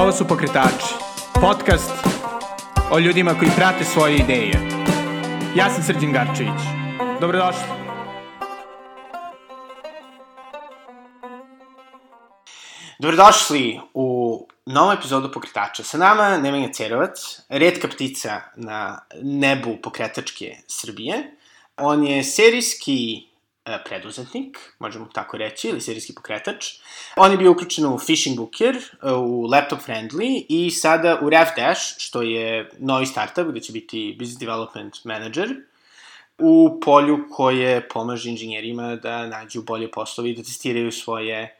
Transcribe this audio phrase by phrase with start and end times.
[0.00, 0.94] Ovo su Pokretači,
[1.40, 1.90] podcast
[2.90, 4.52] o ljudima koji prate svoje ideje.
[5.56, 6.60] Ja sam Srđan Garčević.
[7.20, 7.62] Dobrodošli.
[12.98, 15.82] Dobrodošli u novu epizodu Pokretača.
[15.82, 21.36] Sa nama Nemanja Cerovac, redka ptica na nebu pokretačke Srbije.
[21.76, 23.29] On je serijski
[23.78, 26.66] preduzetnik, možemo tako reći, ili serijski pokretač.
[27.16, 31.80] On je bio uključen u Fishing Booker, e, u Laptop Friendly i sada u RevDash,
[31.98, 35.48] što je novi startup gde će biti Business Development Manager
[36.38, 41.56] u polju koje pomaže inženjerima da nađu bolje poslove i da testiraju svoje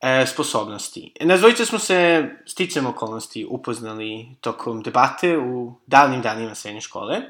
[0.00, 1.12] e, sposobnosti.
[1.20, 7.20] Nas dvojica smo se sticam okolnosti upoznali tokom debate u davnim danima srednje škole.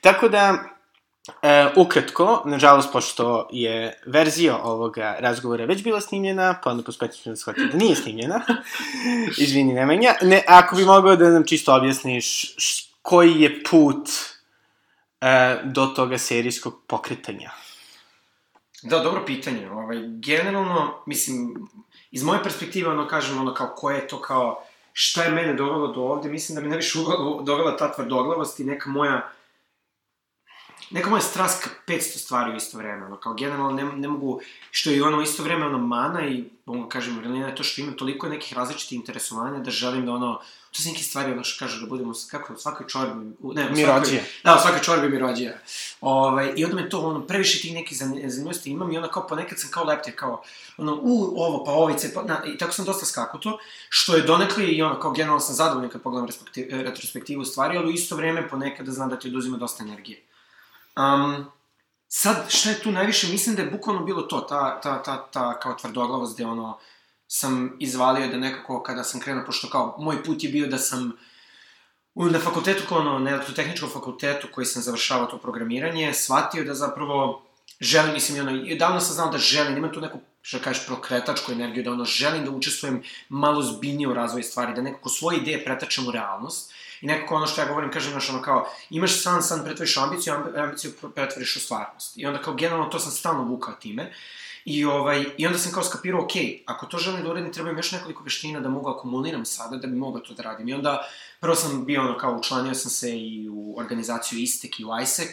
[0.00, 0.64] Tako da,
[1.42, 7.36] e, ukratko, nažalost, pošto je verzija ovoga razgovora već bila snimljena, pa onda pospetno ćemo
[7.46, 8.40] da da nije snimljena,
[9.44, 14.08] izvini Nemanja, ne, ako bi mogao da nam čisto objasniš š, koji je put
[15.20, 17.50] e, do toga serijskog pokretanja.
[18.82, 19.70] Da, dobro pitanje.
[19.70, 21.68] Ovaj, generalno, mislim,
[22.10, 25.92] iz moje perspektive, ono, kažem, ono, kao, koje je to, kao, šta je mene dovelo
[25.92, 26.98] do ovde, mislim da mi najviše
[27.44, 29.30] dovela ta tvrdoglavost i neka moja,
[30.90, 34.40] neka moja strast ka 500 stvari u isto vreme, ono, kao, generalno, ne, ne mogu,
[34.70, 37.80] što je i ono isto vreme, ono, mana i, mogu kažem, vrelina je to što
[37.80, 41.64] imam toliko nekih različitih interesovanja da želim da, ono, to su neke stvari, ono, što
[41.64, 44.20] kaže, da budemo, kako, u svakoj čorbi, ne, u Mi svakoj-.
[44.44, 45.52] Da, u svakoj čorbi mi rođe.
[46.00, 49.26] Ovaj, I onda me to, ono, previše tih nekih zan- zanimljivosti imam i onda kao
[49.26, 50.42] ponekad sam kao leptir, kao,
[50.76, 54.66] ono, u, ovo, pa ovice, pa, na, i tako sam dosta skakuto, što je donekle
[54.66, 56.28] i ono, kao generalno sam zadovoljan kad pogledam
[56.70, 60.29] retrospektivu stvari, ali u isto vreme ponekad da znam da ti oduzima dosta energije.
[61.00, 61.46] Um,
[62.08, 63.28] sad, šta je tu najviše?
[63.28, 66.78] Mislim da je bukvalno bilo to, ta, ta, ta, ta kao tvrdoglavost gde ono,
[67.26, 71.12] sam izvalio da nekako kada sam krenuo, pošto kao, moj put je bio da sam
[72.14, 77.42] na fakultetu, kao ono, na elektrotehničkom fakultetu koji sam završavao to programiranje, shvatio da zapravo
[77.80, 81.84] želim, mislim, ono, davno sam znao da želim, imam tu neku, što kažeš, prokretačku energiju,
[81.84, 86.08] da ono, želim da učestvujem malo zbiljnije u razvoju stvari, da nekako svoje ideje pretačem
[86.08, 89.64] u realnost, i nekako ono što ja govorim, kažem, znaš, ono kao, imaš san, san
[89.64, 92.18] pretvoriš ambiciju, amb- ambiciju pretvoriš u stvarnost.
[92.18, 94.12] I onda kao, generalno, to sam stalno vukao time.
[94.64, 96.30] I, ovaj, I onda sam kao skapirao, ok,
[96.66, 99.86] ako to želim da uradim, treba mi još nekoliko veština da mogu akumuliram sada, da
[99.86, 100.68] bi mogao to da radim.
[100.68, 101.08] I onda,
[101.40, 105.30] prvo sam bio ono kao, učlanio sam se i u organizaciju ISTEC i u ISEC.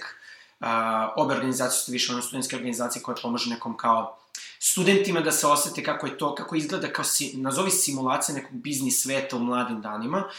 [0.60, 0.68] Uh,
[1.16, 4.18] obe organizacije su više ono studentske organizacije koje pomažu nekom kao
[4.60, 9.04] studentima da se osete kako je to, kako izgleda kao, si, nazovi simulacija nekog biznis
[9.04, 10.30] sveta u mladim danima.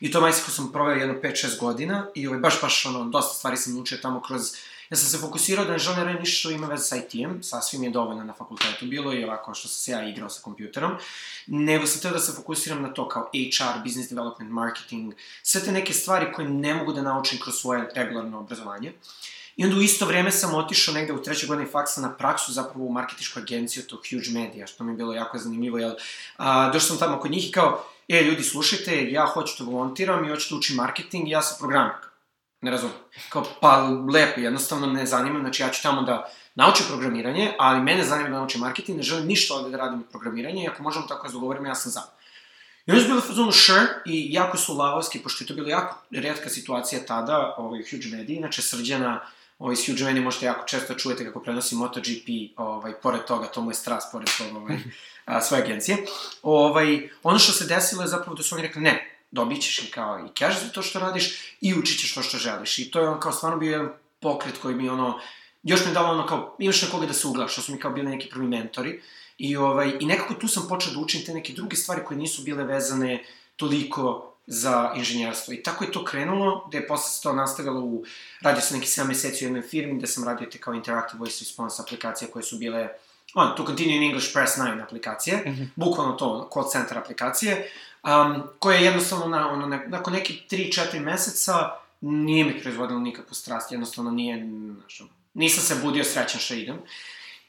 [0.00, 3.34] I u tom ISEC-u sam proveo jedno 5-6 godina i ovaj, baš, baš, ono, dosta
[3.34, 4.42] stvari sam naučio tamo kroz
[4.90, 7.42] Ja sam se fokusirao da ne želim da radim ništa što ima veze sa IT-em,
[7.42, 10.92] sasvim je dovoljno na fakultetu bilo i ovako što sam se ja igrao sa kompjuterom,
[11.46, 15.72] nego sam teo da se fokusiram na to kao HR, business development, marketing, sve te
[15.72, 18.92] neke stvari koje ne mogu da naučim kroz svoje regularno obrazovanje.
[19.56, 22.86] I onda u isto vreme sam otišao negde u trećoj godini faksa na praksu zapravo
[22.86, 25.94] u marketičku agenciju, to Huge Media, što mi je bilo jako zanimljivo, jer
[26.36, 30.24] a, došao sam tamo kod njih i kao, e, ljudi, slušajte, ja hoću da volontiram
[30.24, 31.92] i hoću da učim marketing ja sam programer.
[32.60, 32.96] Ne razumem.
[33.28, 38.04] Kao, pa lepo, jednostavno ne zanima, znači ja ću tamo da naučim programiranje, ali mene
[38.04, 41.26] zanima da naučim marketing, ne želim ništa ovde da radim programiranje i ako možemo tako
[41.26, 42.02] da dogovorimo, ja sam za.
[42.86, 46.02] I oni su bili fazonu sure i jako su lavovski, pošto je to bila jako
[46.10, 49.20] redka situacija tada, ovaj, Huge Media, inače srđana,
[49.58, 53.60] ovaj, s Huge Media možete jako često čujete kako prenosi MotoGP, ovaj, pored toga, to
[53.60, 54.78] mu je strast, pored toga, ovaj,
[55.28, 55.96] a, svoje agencije.
[56.42, 59.90] Ovaj, ono što se desilo je zapravo da su oni rekli, ne, dobit ćeš i
[59.90, 62.78] kao i cash za to što radiš i učit ćeš to što želiš.
[62.78, 63.88] I to je on kao stvarno bio jedan
[64.20, 65.20] pokret koji mi ono,
[65.62, 67.80] još mi je dalo ono kao, imaš na koga da se uglaš, što su mi
[67.80, 69.02] kao bili neki prvi mentori.
[69.38, 72.42] I, ovaj, I nekako tu sam počeo da učim te neke druge stvari koje nisu
[72.42, 73.24] bile vezane
[73.56, 75.54] toliko za inženjerstvo.
[75.54, 78.04] I tako je to krenulo, gde je posle se to nastavilo u,
[78.40, 81.36] radio sam neki 7 meseci u jednoj firmi, gde sam radio te kao Interactive Voice
[81.40, 82.88] Response aplikacije koje su bile
[83.34, 85.68] on, to continue in English Press 9 aplikacije, mm -hmm.
[85.76, 87.70] bukvalno to, call center aplikacije,
[88.04, 91.70] um, koje je jednostavno, na, ono, ne, nakon neki 3-4 meseca,
[92.00, 94.46] nije mi proizvodilo nikakvu strast, jednostavno nije,
[94.80, 96.78] znaš, ono, nisam se budio srećan što idem.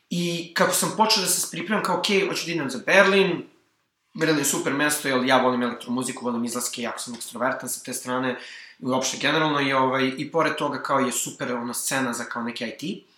[0.10, 3.44] I kako sam počeo da se pripremam, kao, okej, okay, hoću da idem za Berlin,
[4.14, 7.94] Berlin je super mesto, jer ja volim elektromuziku, volim izlaske, jako sam ekstrovertan sa te
[7.94, 8.40] strane,
[8.80, 12.44] i uopšte generalno, i, ovaj, i pored toga kao je super ona scena za kao
[12.44, 13.09] neki IT.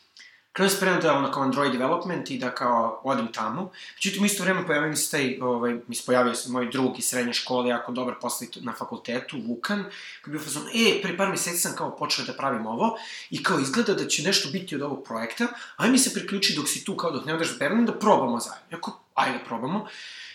[0.53, 3.71] Krenuo sam spremno da kao Android development i da kao odem tamo.
[3.95, 7.05] Međutim, isto vreme pojavio mi se taj, ovaj, mi se pojavio se moj drug iz
[7.05, 9.83] srednje škole, jako dobar posle na fakultetu, Vukan,
[10.23, 12.97] koji je bio fazon, e, pre par meseci sam kao počeo da pravim ovo
[13.29, 16.69] i kao izgleda da će nešto biti od ovog projekta, aj mi se priključi dok
[16.69, 18.67] si tu, kao dok ne odeš u Berlin, da probamo zajedno.
[18.71, 19.87] Jako, ajde probamo.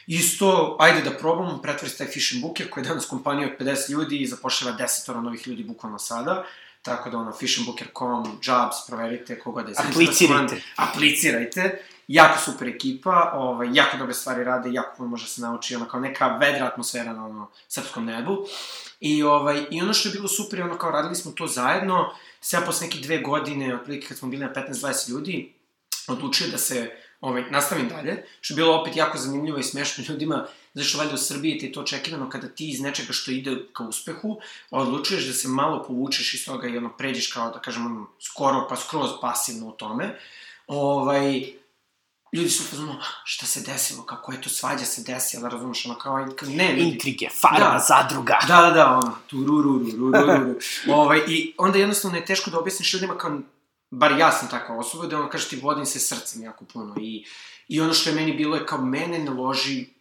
[0.06, 3.66] Isto, ajde da probamo, pretvori se taj Fish and Booker, koji je danas kompanija od
[3.66, 6.44] 50 ljudi i zapošljava 10 novih ljudi bukvalno sada.
[6.86, 10.62] Tako da ono, fishandbooker.com, jobs, proverite, koga da je Aplicirajte.
[10.76, 11.82] Aplicirajte.
[12.08, 15.88] Jako super ekipa, ovaj, jako dobre stvari rade, jako puno može da se nauči, ono
[15.88, 18.36] kao neka vedra atmosfera na ono, srpskom nebu.
[19.00, 22.64] I, ovaj, I ono što je bilo super, ono kao radili smo to zajedno, sve
[22.66, 25.54] posle neke dve godine, otprilike kad smo bili na 15-20 ljudi,
[26.08, 26.90] odlučio da se
[27.20, 31.14] ovaj, nastavim dalje, što je bilo opet jako zanimljivo i smešno ljudima, zato što valjda
[31.14, 34.40] u Srbiji ti to očekivano kada ti iz nečega što ide ka uspehu,
[34.70, 38.66] odlučuješ da se malo povučeš iz toga i ono, pređeš kao, da kažem, ono, skoro
[38.68, 40.18] pa skroz pasivno u tome.
[40.66, 41.52] Ovaj,
[42.32, 42.94] ljudi su fazonu,
[43.24, 46.82] šta se desilo, kako je to svađa se desila, razumeš, ono kao, ne, ljudi.
[46.82, 47.84] Intrige, farma, Da.
[47.88, 48.38] zadruga.
[48.48, 50.44] Da, da, da, ono, tu ru, ru, ru, ru, ru,
[50.86, 50.92] ru.
[50.92, 53.40] ovaj, I onda jednostavno je teško da objasniš ljudima kao,
[53.90, 57.24] bar ja sam takva osoba, da ono kaže ti vodim se srcem jako puno i,
[57.68, 59.95] i ono što je meni bilo je kao mene ne loži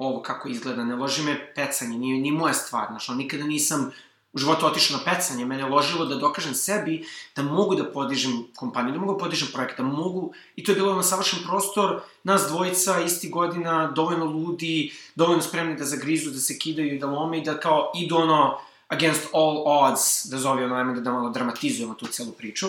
[0.00, 3.90] ovo kako izgleda, ne loži me pecanje, nije, nije moja stvar, znaš, ono, nikada nisam
[4.32, 7.04] u životu otišao na pecanje, mene ložilo da dokažem sebi
[7.36, 10.76] da mogu da podižem kompaniju, da mogu da podižem projekt, da mogu, i to je
[10.76, 16.38] bilo na savršen prostor, nas dvojica, isti godina, dovoljno ludi, dovoljno spremni da zagrizu, da
[16.38, 18.58] se kidaju i da lome i da kao idu ono
[18.88, 22.66] against all odds, da zove ono, ajme da, da malo dramatizujemo tu celu priču.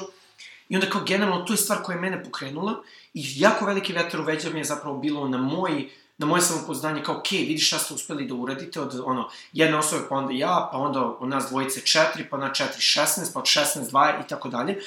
[0.69, 2.83] I onda kao generalno, to je stvar koja je mene pokrenula
[3.13, 5.89] i jako veliki vetar u veđa mi je zapravo bilo na moj
[6.21, 10.05] na moje samopoznanje kao, ok, vidiš šta ste uspeli da uradite od, ono, jedne osobe,
[10.09, 13.45] pa onda ja, pa onda od nas dvojice četiri, pa na četiri šestnaest, pa od
[13.45, 14.77] šestnaest dva i tako dalje.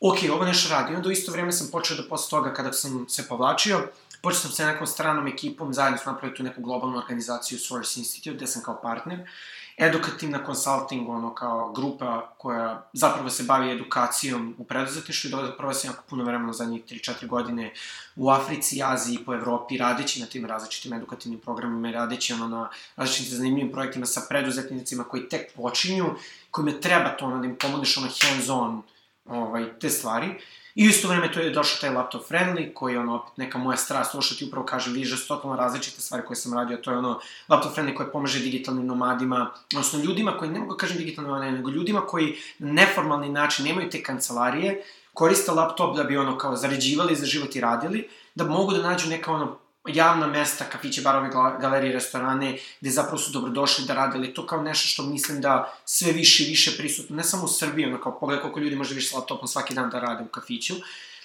[0.00, 0.92] Ok, ovo nešto radi.
[0.92, 3.88] I onda u isto vreme sam počeo da posle toga, kada sam se povlačio,
[4.22, 8.36] počeo sam sa nekom stranom ekipom, zajedno smo napravili tu neku globalnu organizaciju Source Institute,
[8.36, 9.28] gde sam kao partner
[9.78, 15.74] edukativna consulting, ono, kao grupa koja zapravo se bavi edukacijom u preduzetništvu i da prvo
[15.74, 17.72] sam jako puno vremena za njih 3-4 godine
[18.16, 22.48] u Africi, Aziji i po Evropi, radeći na tim različitim edukativnim programima i radeći ono,
[22.48, 26.06] na različitim zanimljivim projektima sa preduzetnicima koji tek počinju,
[26.50, 28.82] kojima treba to ono, da im pomogneš ono hands-on
[29.26, 30.38] ovaj, te stvari.
[30.78, 33.58] I u isto vreme tu je došao taj laptop friendly, koji je ono, opet neka
[33.58, 36.76] moja strast, ovo što ti upravo kažem, da su totalno različite stvari koje sam radio,
[36.76, 40.78] to je ono, laptop friendly koji pomaže digitalnim nomadima, odnosno ljudima koji, ne mogu da
[40.78, 44.84] kažem digitalnim nomadima, nego ljudima koji na neformalni način nemaju te kancelarije,
[45.14, 49.08] koriste laptop da bi ono kao zaređivali za život i radili, da mogu da nađu
[49.08, 51.30] neka ono javna mesta, kafiće, barove,
[51.60, 55.74] galerije, restorane, gde zapravo su dobrodošli da rade, ali to kao nešto što mislim da
[55.84, 58.94] sve više i više prisutno, ne samo u Srbiji, ono kao pogledaj koliko ljudi može
[58.94, 60.74] više s laptopom svaki dan da rade u kafiću,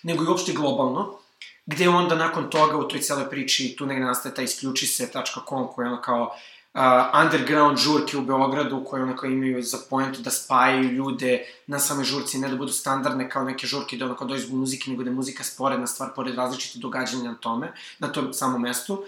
[0.04, 1.18] nego i uopšte globalno,
[1.66, 5.86] gde onda nakon toga u toj celoj priči tu negde nastaje ta isključi se.com koja
[5.86, 6.36] je ono kao
[6.74, 6.82] uh,
[7.24, 12.40] underground žurke u Beogradu koje onako imaju za pojentu da spajaju ljude na same žurci,
[12.40, 15.16] ne da budu standardne kao neke žurke da onako dođe zbog muzike, nego da je
[15.16, 19.04] muzika sporedna stvar pored različite događanja na tome, na tom samom mestu.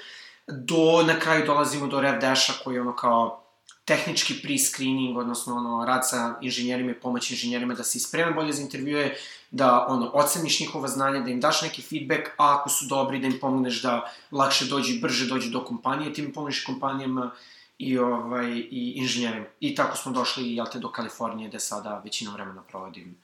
[0.47, 3.41] Do, na kraju dolazimo do Rev Dasha koji je ono kao
[3.85, 8.61] tehnički pre-screening, odnosno ono, rad sa inženjerima i pomoć inženjerima da se ispreme bolje za
[8.61, 9.15] intervjue,
[9.51, 13.27] da ono, oceniš njihova znanja, da im daš neki feedback, a ako su dobri da
[13.27, 17.31] im pomogneš da lakše dođu i brže dođu do kompanije, ti im pomogneš kompanijama
[17.77, 19.45] i, ovaj, i inženjerima.
[19.59, 23.17] I tako smo došli, jel te, do Kalifornije, gde sada većinu vremena provodim.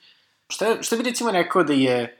[0.49, 2.17] Šta, šta bi recimo rekao da je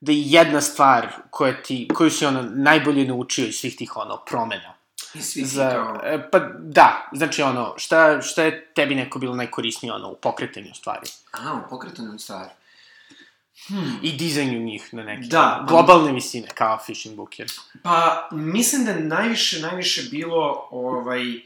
[0.00, 4.16] da je jedna stvar koja ti, koju si ono najbolje naučio iz svih tih ono
[4.26, 4.74] promena?
[5.14, 6.00] I svi Za, kao...
[6.04, 10.74] e, pa da, znači ono, šta, šta je tebi neko bilo najkorisnije ono u pokretanju
[10.74, 11.06] stvari?
[11.32, 12.46] A, u pokretanju stvar.
[14.02, 17.52] I dizajnju njih na neki Da, pa- globalne visine, kao Fishing Booker.
[17.82, 21.40] Pa, mislim da najviše, najviše bilo, ovaj,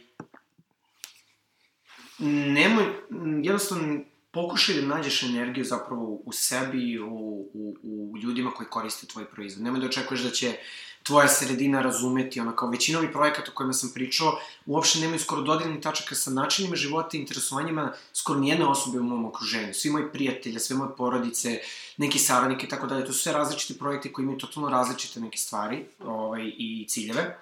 [2.27, 4.01] nemoj, m, jednostavno,
[4.31, 7.07] pokušaj da nađeš energiju zapravo u sebi, u,
[7.55, 9.65] u, u ljudima koji koriste tvoj proizvod.
[9.65, 10.57] Nemoj da očekuješ da će
[11.03, 15.43] tvoja sredina razumeti, ono, kao većina ovih projekata o kojima sam pričao, uopšte nemaju skoro
[15.43, 19.75] dodirnih tačaka sa načinima života i interesovanjima skoro nijedne osobe u mom okruženju.
[19.75, 21.61] Svi moji prijatelji, sve moje porodice,
[21.97, 25.39] neki saradnike i tako dalje, to su sve različiti projekti koji imaju totalno različite neke
[25.39, 27.39] stvari ovaj, i ciljeve.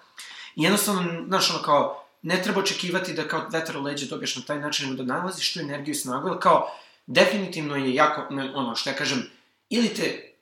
[0.56, 4.42] I jednostavno, znaš, ono kao, ne treba očekivati da kao vetar u leđe dobiješ na
[4.42, 8.76] taj način, nego da nalaziš tu energiju i snagu, jer kao, definitivno je jako, ono,
[8.76, 9.30] što ja kažem,
[9.68, 10.34] ili te,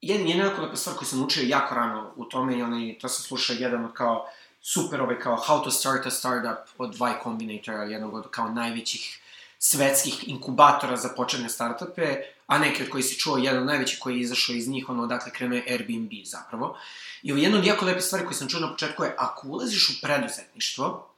[0.00, 3.08] jedan, jedna jako lepa stvar koju sam učio jako rano u tome i onaj, to
[3.08, 4.26] sam slušao jedan od kao,
[4.60, 9.20] super ovaj kao How to Start a Startup od Y Combinatora, jednog od kao najvećih
[9.58, 12.16] svetskih inkubatora za početne startupe,
[12.46, 15.02] a neki od koji si čuo, jedan od najvećih koji je izašao iz njih, ono,
[15.02, 16.78] odakle krenuo je Airbnb zapravo.
[17.22, 19.90] I ovo jedna od jako lepe stvari koje sam čuo na početku je, ako ulaziš
[19.90, 21.15] u preduzetništvo,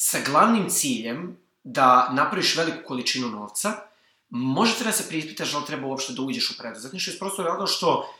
[0.00, 3.72] sa glavnim ciljem da napraviš veliku količinu novca,
[4.78, 7.66] treba da se preispitaš da li treba uopšte da uđeš u preduzetništvo, iz prostog razloga
[7.66, 8.14] što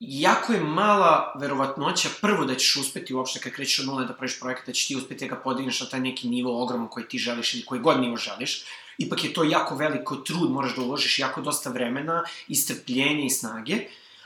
[0.00, 4.40] jako je mala verovatnoća prvo da ćeš uspeti uopšte kad krećeš od nule da praviš
[4.40, 7.18] projekat, da ćeš ti uspeti da ga podigneš na taj neki nivo ogroman koji ti
[7.18, 8.64] želiš ili koji god nivo želiš.
[8.98, 13.30] Ipak je to jako veliko trud, moraš da uložiš jako dosta vremena i strpljenja i
[13.30, 13.78] snage.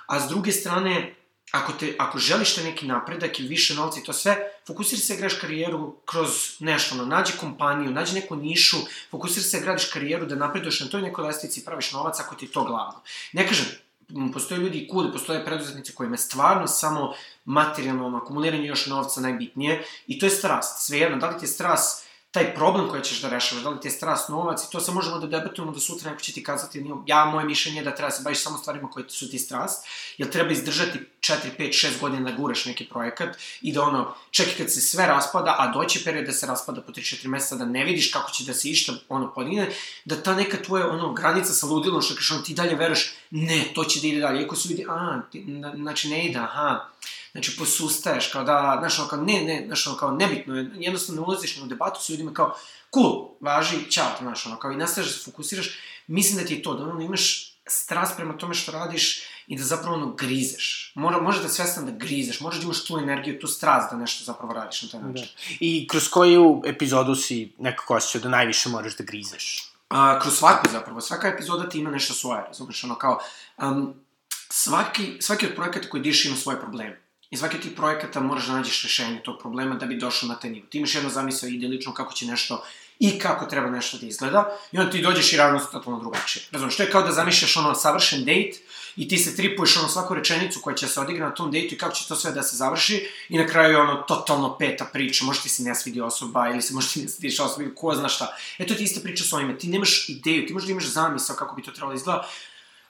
[0.06, 1.14] A s druge strane,
[1.50, 4.36] ako, te, ako želiš te neki napredak i više novca i to sve,
[4.66, 8.76] fokusiraj se gradiš karijeru kroz nešto, ono, nađi kompaniju, nađi neku nišu,
[9.10, 12.44] fokusiraj se gradiš karijeru, da napreduješ na toj nekoj lestici i praviš novac ako ti
[12.44, 13.00] je to glavno.
[13.32, 13.66] Ne kažem,
[14.32, 17.14] postoje ljudi kuli, postoje preduzetnici kojima je stvarno samo
[17.44, 20.86] materijalno akumuliranje još novca najbitnije i to je strast.
[20.86, 23.88] Svejedno, da li ti je strast taj problem koji ćeš da rešavaš, da li ti
[23.88, 26.84] je strast novac i to se možemo da debatujemo da sutra neko će ti kazati,
[27.06, 29.86] ja, moje mišljenje je da treba da se baviš samo stvarima koje su ti strast,
[30.18, 34.54] jer treba izdržati 4, 5, 6 godina da guraš neki projekat i da ono, čekaj
[34.54, 37.64] kad se sve raspada, a doći period da se raspada po 3, 4 meseca, da
[37.64, 39.68] ne vidiš kako će da se išta ono podigne,
[40.04, 43.64] da ta neka tvoja ono, granica sa ludilom, što kažeš, ono, ti dalje veruješ, ne,
[43.74, 46.88] to će da ide dalje, iako su vidi, a, ti, na, znači ne ide, aha,
[47.32, 51.20] znači posustaješ, kao da, znaš, ono kao, ne, ne, znaš, ono kao, nebitno je, jednostavno
[51.20, 52.54] ne ulaziš na debatu s ljudima kao,
[52.94, 56.62] cool, važi, čao, znaš, ono kao, i nastaviš da se fokusiraš, mislim da ti je
[56.62, 60.92] to, da ono, imaš strast prema tome što radiš i da zapravo ono grizeš.
[60.94, 64.24] Mora, može da svestan da grizeš, možeš da imaš tu energiju, tu strast da nešto
[64.24, 65.24] zapravo radiš na taj način.
[65.24, 65.56] Da.
[65.60, 69.72] I kroz koju epizodu si nekako osjećao da najviše moraš da grizeš?
[69.88, 73.20] A, kroz svaku zapravo, svaka epizoda ti ima nešto svoje, razumiješ, ono kao,
[73.58, 73.94] um,
[74.50, 77.00] svaki, svaki od projekata koji diš ima svoje probleme.
[77.30, 80.34] I svaki od tih projekata moraš da nađeš rešenje tog problema da bi došao na
[80.34, 80.66] taj nivo.
[80.70, 82.64] Ti imaš jedno zamisao idelično kako će nešto
[82.98, 86.44] i kako treba nešto da izgleda i onda ti dođeš i ravno totalno drugačije.
[86.52, 88.56] Razumeš, to je kao da zamišljaš ono savršen dejt
[88.98, 91.78] i ti se tripuješ ono svaku rečenicu koja će se odigra na tom dejtu i
[91.78, 95.24] kako će to sve da se završi i na kraju je ono totalno peta priča,
[95.24, 97.94] možda ti se ne svidi osoba ili se možda ti ne svidiš osoba ili ko
[97.94, 98.36] zna šta.
[98.58, 101.62] Eto ti ista priča s ovime, ti nemaš ideju, ti možda imaš zamisao kako bi
[101.62, 102.28] to trebalo da izgleda,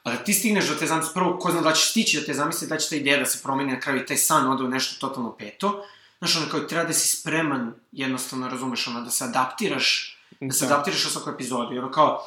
[0.04, 2.34] A da ti stigneš do te zamisli, prvo, ko zna da ćeš stići do te
[2.34, 4.68] zamisli, da će ta ideja da se promeni na kraju i taj san ode u
[4.68, 5.84] nešto totalno peto.
[6.18, 10.66] Znaš, ono kao treba da si spreman, jednostavno, razumeš, ono, da se adaptiraš, da se
[10.66, 10.74] da.
[10.74, 11.78] adaptiraš u svaku epizodu.
[11.78, 12.24] Ono kao,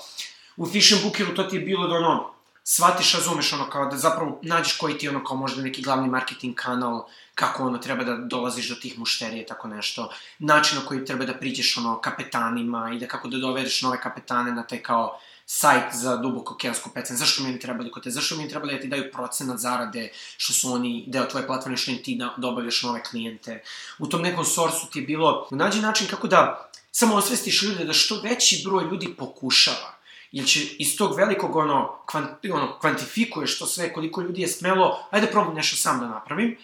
[0.57, 3.97] u Fish and Bookeru to ti je bilo da ono, shvatiš, razumeš, ono, kao da
[3.97, 8.15] zapravo nađeš koji ti ono, kao možda neki glavni marketing kanal, kako ono treba da
[8.15, 12.99] dolaziš do tih mušterije, tako nešto, način na koji treba da priđeš ono kapetanima i
[12.99, 17.43] da kako da dovedeš nove kapetane na taj kao sajt za duboko okeansku pecen, zašto
[17.43, 20.53] mi oni trebali kod te, zašto mi oni trebali da ti daju procenat zarade, što
[20.53, 23.63] su oni deo tvoje platforme, što im ti da, dobavljaš nove klijente.
[23.99, 27.93] U tom nekom sorsu ti je bilo, nađi način kako da samo osvestiš ljude da
[27.93, 30.00] što veći broj ljudi pokušava.
[30.31, 34.99] Jer će iz tog velikog ono, kvant, ono kvantifikuješ to sve, koliko ljudi je smelo,
[35.11, 36.57] ajde probam nešto sam da napravim,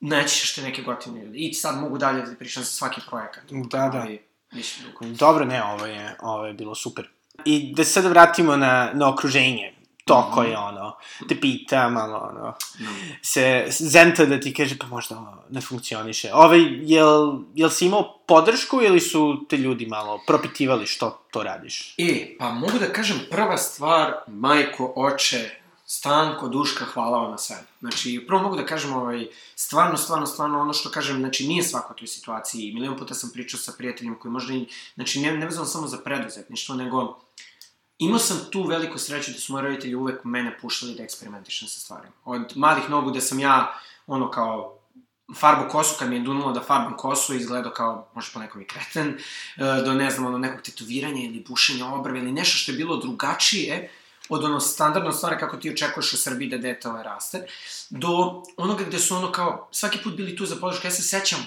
[0.00, 1.38] naći ćeš te neke gotivne ljudi.
[1.38, 3.44] I sad mogu dalje da pričam za svaki projekat.
[3.50, 4.00] Da, da.
[4.00, 4.22] Ali,
[5.00, 7.08] Dobro, ne, ovo je, ovo je bilo super.
[7.44, 9.71] I da se sada vratimo na, na okruženje
[10.04, 10.34] to -hmm.
[10.34, 10.96] koje ono,
[11.28, 12.54] te pita malo ono,
[13.22, 16.30] se zenta da ti kaže pa možda ne funkcioniše.
[16.34, 21.94] Ove, jel, jel si imao podršku ili su te ljudi malo propitivali što to radiš?
[21.98, 27.56] E, pa mogu da kažem prva stvar, majko, oče, Stanko, Duška, hvala vam na sve.
[27.80, 31.92] Znači, prvo mogu da kažem, ovaj, stvarno, stvarno, stvarno, ono što kažem, znači, nije svako
[31.92, 32.72] u toj situaciji.
[32.74, 35.98] Milion puta sam pričao sa prijateljima koji možda, i, znači, ne, ne vezano samo za
[35.98, 37.20] preduzetništvo, nego
[37.98, 41.80] imao sam tu veliku sreću da su moji roditelji uvek mene puštali da eksperimentišem sa
[41.80, 42.12] stvarima.
[42.24, 44.78] Od malih nogu da sam ja, ono, kao,
[45.36, 49.18] farbu kosu, kad mi je dunulo da farbam kosu, izgledao kao, možda po nekom kreten,
[49.56, 52.96] e, do, ne znam, ono, nekog tetoviranja ili bušenja obrve ili nešto što je bilo
[52.96, 53.90] drugačije,
[54.28, 57.46] od ono standardno stvari kako ti očekuješ u Srbiji da dete ovaj raste,
[57.90, 60.86] do onoga gde su ono kao, svaki put bili tu za podršku.
[60.86, 61.46] Ja se sećam,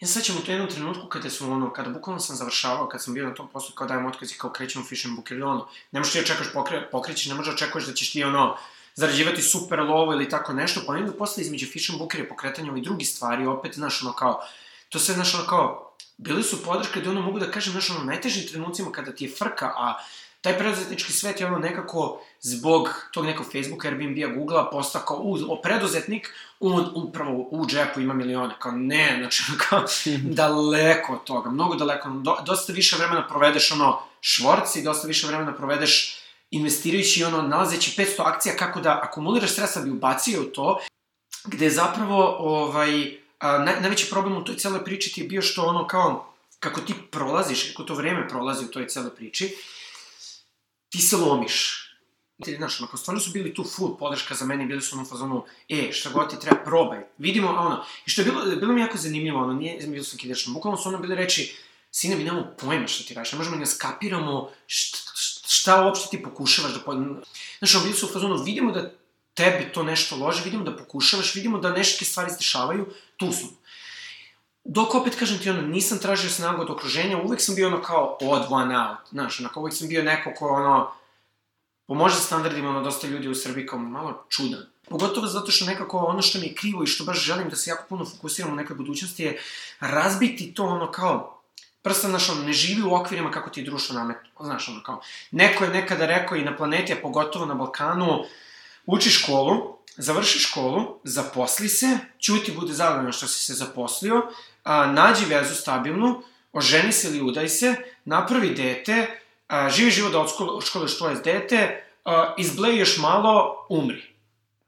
[0.00, 3.02] ja se sećam u to jednom trenutku kada su ono, kada bukvalno sam završavao, kad
[3.02, 5.42] sam bio na tom poslu, kao dajem otkaz i kao krećemo fish and book, ili
[5.42, 8.56] ono, ne možeš ti očekuješ pokre, pokrećeš, ne možeš da očekuješ da ćeš ti ono,
[8.94, 12.70] zarađivati super lovo ili tako nešto, pa onda posle između fish and bookera i pokretanja
[12.70, 14.40] ovih drugih stvari, opet, znaš, ono kao,
[14.88, 18.04] to sve, znaš, ono kao, bili su podrške da ono mogu da kažem, znaš, ono,
[18.04, 19.94] najtežim trenucima kada ti je frka, a
[20.40, 25.62] taj preduzetnički svet je ono nekako zbog tog nekog Facebooka, Airbnb-a, Google-a postao kao u,
[25.62, 28.54] preduzetnik, on upravo u džepu ima milione.
[28.58, 29.84] Kao ne, znači kao
[30.40, 32.08] daleko od toga, mnogo daleko.
[32.08, 36.18] Do, dosta više vremena provedeš ono švorci, dosta više vremena provedeš
[36.50, 40.80] investirajući ono, nalazeći 500 akcija kako da akumuliraš sredstva bi ubacio u to,
[41.44, 45.62] gde zapravo ovaj, a, naj, najveći problem u toj celoj priči ti je bio što
[45.62, 49.56] ono kao kako ti prolaziš, kako to vreme prolazi u toj celoj priči,
[50.88, 51.82] ti se lomiš.
[52.56, 55.92] Znaš, onako, stvarno su bili tu full podrška za mene, bili su ono fazonu, e,
[55.92, 56.98] šta god ti treba, probaj.
[57.18, 60.52] Vidimo, ono, i što je bilo, bilo mi jako zanimljivo, ono, nije bilo sam kidešno,
[60.52, 61.56] bukvalno su ono bili reči,
[61.90, 64.98] sine, mi nemamo pojma šta ti radiš, ne možemo ni da skapiramo šta,
[65.48, 67.20] šta uopšte ti pokušavaš da pojma.
[67.58, 68.90] Znaš, ono, bili su u fazonu, vidimo da
[69.34, 73.48] tebi to nešto lože, vidimo da pokušavaš, vidimo da neke stvari se dešavaju, tu smo.
[74.68, 78.18] Dok opet kažem ti ono, nisam tražio snagu od okruženja, uvek sam bio ono kao
[78.20, 80.92] odd one out, znaš, onako uvek sam bio neko ko ono,
[81.86, 84.60] po možda standardima ono dosta ljudi u Srbiji kao malo čudan.
[84.88, 87.70] Pogotovo zato što nekako ono što mi je krivo i što baš želim da se
[87.70, 89.42] jako puno fokusiram u nekoj budućnosti je
[89.80, 91.42] razbiti to ono kao
[91.82, 94.30] prsta, znaš, ono, ne živi u okvirima kako ti je društvo nametno.
[94.40, 98.24] Znaš, ono, kao, neko je nekada rekao i na planeti, a pogotovo na Balkanu,
[98.86, 104.22] uči školu, završi školu, zaposli se, ćuti bude zadovoljno što si se zaposlio,
[104.66, 110.20] a, nađi vezu stabilnu, oženi se ili udaj se, napravi dete, a, živi život da
[110.56, 114.02] odškoluješ tvoje dete, a, izbleji još malo, umri.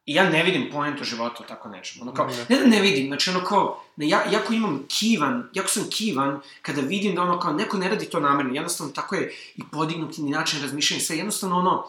[0.06, 2.02] I ja ne vidim poentu života tako nečemu.
[2.02, 5.68] Ono kao, ne da ne vidim, znači ono kao, ne, ja, jako imam kivan, jako
[5.68, 9.32] sam kivan kada vidim da ono kao, neko ne radi to namerno, jednostavno tako je
[9.56, 11.84] i podignuti ni način razmišljanja, sve jednostavno ono,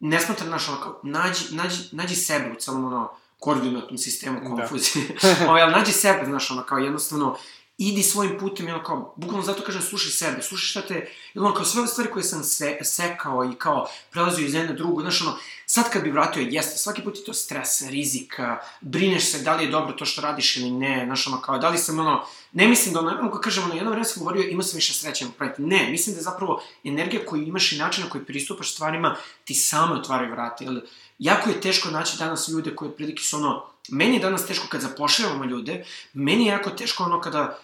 [0.00, 3.10] ne smatram, znaš, ono kao, nađi, nađi, nađi sebe u celom ono,
[3.44, 4.46] koordinatnom sistemu da.
[4.46, 5.04] konfuzije.
[5.22, 5.36] Da.
[5.50, 7.36] ali nađi sebe, znaš, ono kao, jednostavno,
[7.78, 10.94] idi svojim putem ono kao, bukvalno zato kažem slušaj sebe, slušaj šta te,
[11.34, 14.74] ili ono kao sve ove stvari koje sam se, sekao i kao prelazio iz jedne
[14.74, 19.30] drugu, znaš ono, sad kad bi vratio, jeste, svaki put je to stres, rizika, brineš
[19.30, 21.78] se da li je dobro to što radiš ili ne, znaš ono kao, da li
[21.78, 24.76] sam ono, ne mislim da ono, ono kažem, ono, jedno vreme sam govorio, imao sam
[24.76, 28.24] više sreće praviti, ne, mislim da je zapravo energija koju imaš i način na koji
[28.24, 30.80] pristupaš stvarima, ti samo otvaraju vrata, ili,
[31.18, 34.80] jako je teško naći danas ljude koji prilike su ono, meni je danas teško kad
[34.80, 37.58] zapošljavamo ljude, meni je jako teško ono kada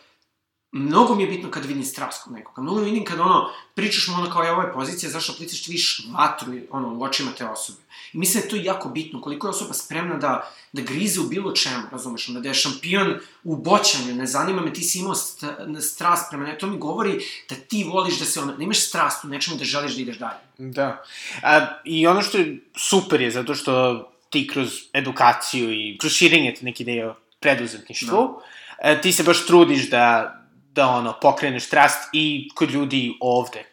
[0.73, 2.63] mnogo mi je bitno kad vidim strast kod nekoga.
[2.63, 5.69] Mnogo mi vidim kad ono, pričaš mu ono kao je ovo je pozicija, zašto plicaš
[5.69, 7.79] viš vatru ono, u očima te osobe.
[8.13, 11.25] I mislim da je to jako bitno, koliko je osoba spremna da, da grize u
[11.25, 15.45] bilo čemu, razumeš, da je šampion u boćanju, ne zanima me, ti si imao st
[15.81, 19.25] strast prema ne, to mi govori da ti voliš da se ono, da imaš strast
[19.25, 20.41] u nečemu da želiš da ideš dalje.
[20.59, 21.05] Da.
[21.43, 26.55] A, I ono što je super je zato što ti kroz edukaciju i kroz širenje
[26.55, 28.41] te neke ideje o preduzetništvu,
[28.83, 28.91] da.
[28.91, 30.40] E, ti se baš trudiš da,
[30.75, 33.65] da ono, pokreneš strast i kod ljudi ovde.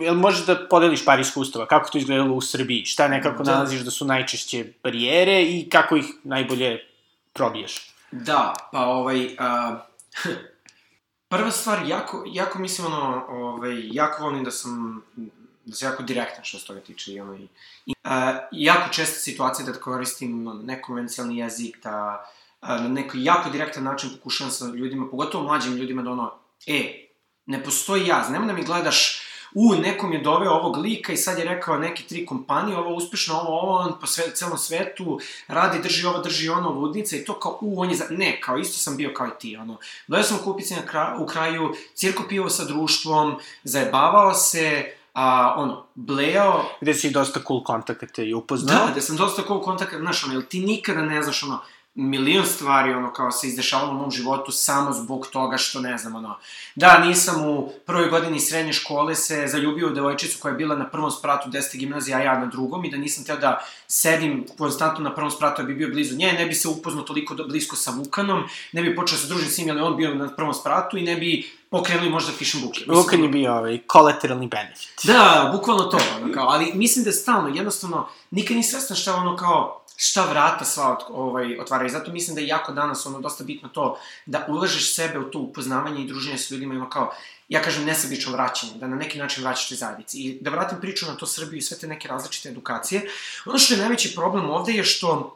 [0.00, 1.66] Jel možeš da podeliš par iskustava?
[1.66, 2.84] Kako to izgledalo u Srbiji?
[2.84, 3.52] Šta nekako da.
[3.52, 6.78] nalaziš da su najčešće barijere i kako ih najbolje
[7.32, 7.90] probijaš?
[8.10, 9.36] Da, pa ovaj...
[9.38, 9.78] A,
[11.28, 15.02] prva stvar, jako, jako mislim, ono, ovaj, jako volim da sam
[15.64, 17.48] da se jako direktan što se toga tiče i, ono, i,
[17.86, 22.26] i a, jako česta situacija da koristim nekonvencijalni jezik, da
[22.62, 26.34] na neki jako direktan način pokušavam sa ljudima, pogotovo mlađim ljudima, da ono,
[26.66, 27.08] e,
[27.46, 29.22] ne postoji jaz, nema da mi gledaš,
[29.54, 33.34] u, nekom je doveo ovog lika i sad je rekao neki tri kompanije, ovo uspešno,
[33.34, 37.40] ovo, ovo, on po sve, celom svetu radi, drži ovo, drži ono, ludnica i to
[37.40, 38.04] kao, u, on je za...
[38.10, 39.78] Ne, kao isto sam bio kao i ti, ono.
[40.06, 45.86] Dojao sam kupici na kraju, u kraju, cirko pivo sa društvom, zajebavao se, a, ono,
[45.94, 46.64] blejao...
[46.80, 48.86] Gde si dosta cool kontakata i upoznao.
[48.86, 51.60] Da, gde sam dosta cool kontakata, znaš, ono, ti nikada ne znaš, ono,
[51.96, 56.14] milion stvari, ono, kao se izdešavalo u mom životu samo zbog toga što, ne znam,
[56.14, 56.38] ono,
[56.74, 60.88] da, nisam u prvoj godini srednje škole se zaljubio u devojčicu koja je bila na
[60.90, 61.76] prvom spratu 10.
[61.76, 65.62] gimnazije, a ja na drugom, i da nisam teo da sedim konstantno na prvom spratu,
[65.62, 68.96] da bi bio blizu nje, ne bi se upoznao toliko blisko sa Vukanom, ne bi
[68.96, 71.50] počeo da se družiti s njim, ali on bio na prvom spratu i ne bi
[71.70, 72.84] pokrenuli možda fishing buke.
[72.88, 75.00] Vukan je bio ovaj, collateralni benefit.
[75.04, 79.14] Da, bukvalno to, ono, kao, ali mislim da je stalno, jednostavno, nikad nisi svestan šta
[79.14, 81.90] ono kao, šta vrata sva ot, ovaj, otvaraju.
[81.90, 85.38] Zato mislim da je jako danas ono dosta bitno to da ulažeš sebe u to
[85.38, 87.12] upoznavanje i druženje sa ljudima, ima kao,
[87.48, 90.18] ja kažem, nesebično vraćanje, da na neki način vraćaš te zajednici.
[90.18, 93.02] I da vratim priču na to Srbiju i sve te neke različite edukacije.
[93.46, 95.35] Ono što je najveći problem ovde je što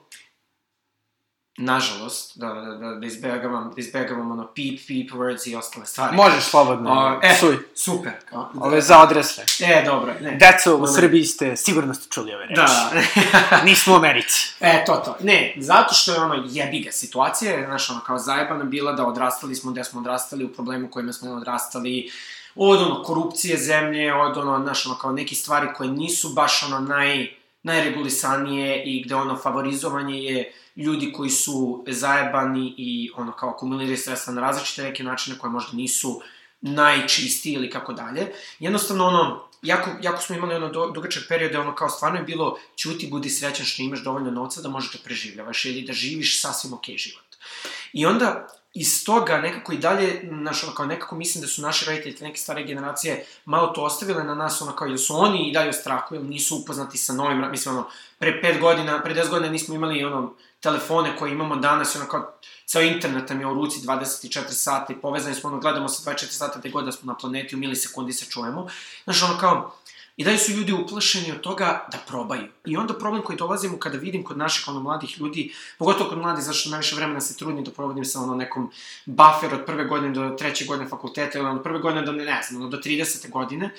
[1.60, 6.16] nažalost, da, da, da, da izbegavam, da izbegavam ono peep, peep words i ostale stvari.
[6.16, 7.56] Možeš slobodno, o, e, suj.
[7.74, 8.12] super.
[8.24, 9.44] Kao, da, Ove za odrasle.
[9.60, 10.36] E, dobro, ne.
[10.40, 12.60] Deco, u Srbiji ste, sigurno ste čuli ove reči.
[12.60, 12.90] Da.
[13.68, 14.54] Nismo u Americi.
[14.60, 15.16] E, to, to.
[15.20, 19.72] Ne, zato što je ono jebiga situacija, znaš, ono kao zajebana bila da odrastali smo
[19.72, 22.10] gde smo odrastali, u problemu kojima smo odrastali,
[22.54, 26.80] od ono korupcije zemlje, od ono, znaš, ono kao neki stvari koje nisu baš ono
[26.80, 27.28] naj,
[27.62, 34.32] najregulisanije i gde ono favorizovanje je ljudi koji su zajebani i ono kao akumuliraju sredstva
[34.32, 36.20] na različite neke načine koje možda nisu
[36.60, 38.32] najčistiji ili kako dalje.
[38.58, 43.08] Jednostavno ono, jako, jako smo imali ono dugačak period ono kao stvarno je bilo ćuti,
[43.10, 46.94] budi srećan što imaš dovoljno novca da možeš da preživljavaš ili da živiš sasvim okej
[46.94, 47.24] okay život.
[47.92, 51.84] I onda iz toga nekako i dalje, znaš, ono, kao nekako mislim da su naši
[51.84, 55.52] roditelji, neke stare generacije, malo to ostavile na nas, ono, kao, jer su oni i
[55.52, 57.88] dalje u strahu, nisu upoznati sa novim, mislim, ono,
[58.18, 62.32] pre pet godina, pre 10 godina nismo imali, ono, telefone koje imamo danas, ono, kao,
[62.66, 66.30] ceo internet nam je u ruci 24 sata i povezani smo, ono, gledamo se 24
[66.30, 68.68] sata gde god da smo na planeti, u milisekundi se čujemo.
[69.04, 69.76] Znaš, ono, kao,
[70.20, 72.48] I dalje su ljudi uplašeni od toga da probaju.
[72.66, 76.44] I onda problem koji dolazimo kada vidim kod naših ono mladih ljudi, pogotovo kod mladih,
[76.44, 78.70] zašto najviše vremena se trudim da provodim sa ono nekom
[79.06, 82.42] buffer od prve godine do treće godine fakulteta ili od prve godine do ne, ne
[82.48, 83.30] znam, ono, do 30.
[83.30, 83.70] godine.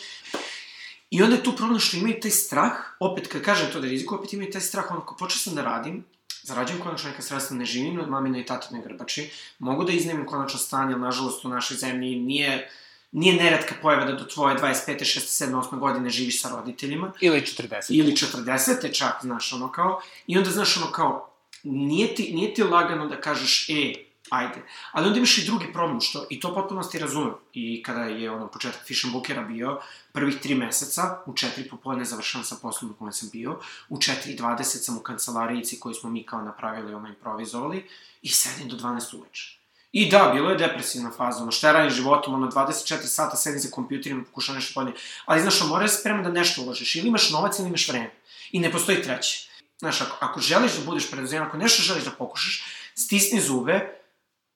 [1.10, 3.92] I onda je tu problem što imaju taj strah, opet kad kažem to da je
[3.92, 6.06] riziku, opet imaju taj strah, ono, počeo sam da radim,
[6.44, 10.60] zarađujem konačno neka sredstva, ne živim od mamine i tatine grbači, mogu da iznemim konačno
[10.60, 12.70] stanje, ali nažalost u našoj zemlji nije,
[13.12, 15.00] nije neredka pojava da do tvoje 25.
[15.00, 15.46] 6.
[15.46, 15.52] 7.
[15.52, 15.80] 8.
[15.80, 17.12] godine živiš sa roditeljima.
[17.22, 17.86] Ili 40.
[17.90, 18.94] Ili 40.
[18.94, 20.02] čak, znaš, ono kao.
[20.28, 21.32] I onda, znaš, ono kao,
[21.64, 23.94] nije ti, nije ti lagano da kažeš, e,
[24.32, 24.62] ajde.
[24.92, 27.34] Ali onda imaš i drugi problem, što, i to potpuno ti razumem.
[27.54, 29.80] I kada je ono početak Fish and Bookera bio,
[30.12, 34.64] prvih tri meseca, u četiri popodne završavam sa poslom u kojem sam bio, u 4.20
[34.64, 37.88] sam u kancelarijici koju smo mi kao napravili, ono improvizovali,
[38.22, 39.58] i sedim do 12 uveče.
[39.92, 43.60] I da, bilo je depresivna faza, ono, šta je radim životom, ono, 24 sata sedim
[43.60, 44.98] za kompjuterima, pokušam nešto podnije.
[45.26, 48.12] Ali, znaš, mora se spreman da nešto uložiš, ili imaš novac ili imaš vreme.
[48.52, 49.50] I ne postoji treće.
[49.80, 52.64] Znaš, ako, ako želiš da budeš preduzetan, ako nešto želiš da pokušaš,
[52.96, 54.01] stisni zube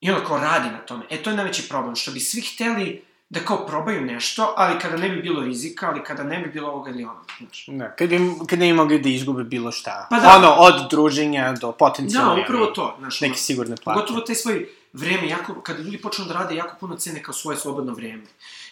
[0.01, 1.05] i ono kao radi na tome.
[1.09, 4.97] E, to je najveći problem, što bi svi hteli da kao probaju nešto, ali kada
[4.97, 7.65] ne bi bilo rizika, ali kada ne bi bilo ovoga ili ono, znaš.
[7.67, 10.07] Da, kad, bi, kad ne bi mogli da izgube bilo šta.
[10.09, 10.35] Pa da.
[10.37, 12.35] Ono, od druženja do potencijalno...
[12.35, 13.21] Da, upravo to, znaš.
[13.21, 13.99] Neke ono, sigurne plate.
[13.99, 17.57] Pogotovo taj svoj vreme, jako, kada ljudi počnu da rade, jako puno cene kao svoje
[17.57, 18.23] slobodno vreme.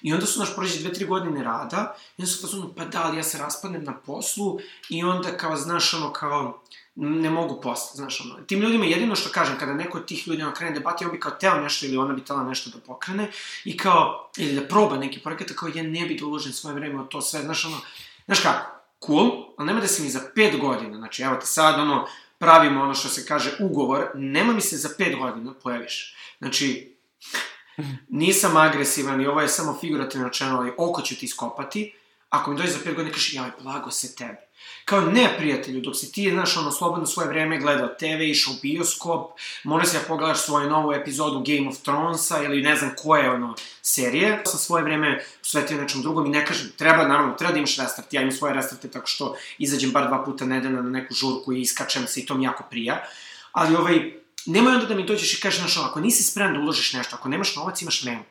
[0.01, 3.03] I onda su, naš, prođe dve, tri godine rada, i onda su fazonu, pa da,
[3.03, 4.59] ali ja se raspadnem na poslu,
[4.89, 6.61] i onda kao, znaš, ono, kao,
[6.95, 8.35] ne mogu posle, znaš, ono.
[8.45, 11.19] Tim ljudima jedino što kažem, kada neko od tih ljudi ono krene debati, on bi
[11.19, 13.31] kao teo nešto ili ona bi tela nešto da pokrene
[13.65, 16.99] i kao, ili da proba neki projekat, kao ja ne bi da uložim svoje vreme
[16.99, 17.77] od to sve, znaš, ono,
[18.25, 21.79] znaš kako, cool, ali nema da se mi za pet godina, znači, evo te sad,
[21.79, 22.07] ono,
[22.43, 26.15] pravimo ono što se kaže ugovor, nema mi se za pet godina pojaviš.
[26.37, 26.95] Znači,
[28.09, 31.93] nisam agresivan i ovo je samo figurativno rečeno, ali oko ću ti iskopati,
[32.29, 34.37] ako mi dođe za pet godina, kažeš, jaj, blago se tebi.
[34.85, 38.57] Kao ne, prijatelju, dok si ti, znaš, ono, slobodno svoje vreme gledao TV, išao u
[38.61, 39.31] bioskop,
[39.63, 43.55] možda si ja pogledaš svoju novu epizodu Game of Thronesa ili ne znam koje, ono,
[43.81, 44.41] serije.
[44.45, 48.13] Sam svoje vreme posvetio nečem drugom i ne kažem, treba, naravno, treba da imaš restart.
[48.13, 51.61] Ja imam svoje restarte tako što izađem bar dva puta nedeljno na neku žurku i
[51.61, 53.03] iskačem se i to mi jako prija.
[53.51, 54.13] Ali, ovaj,
[54.45, 57.29] nemoj onda da mi dođeš i kažeš, znaš, ako nisi spreman da uložiš nešto, ako
[57.29, 58.23] nemaš novac, imaš vreme.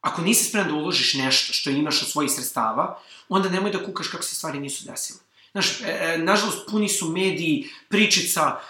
[0.00, 4.08] Ako nisi spreman da uložiš nešto što imaš od svojih sredstava, onda nemoj da kukaš
[4.08, 5.20] kako se stvari nisu desile.
[5.52, 8.60] Znaš, e, e, nažalost, puni su mediji pričica,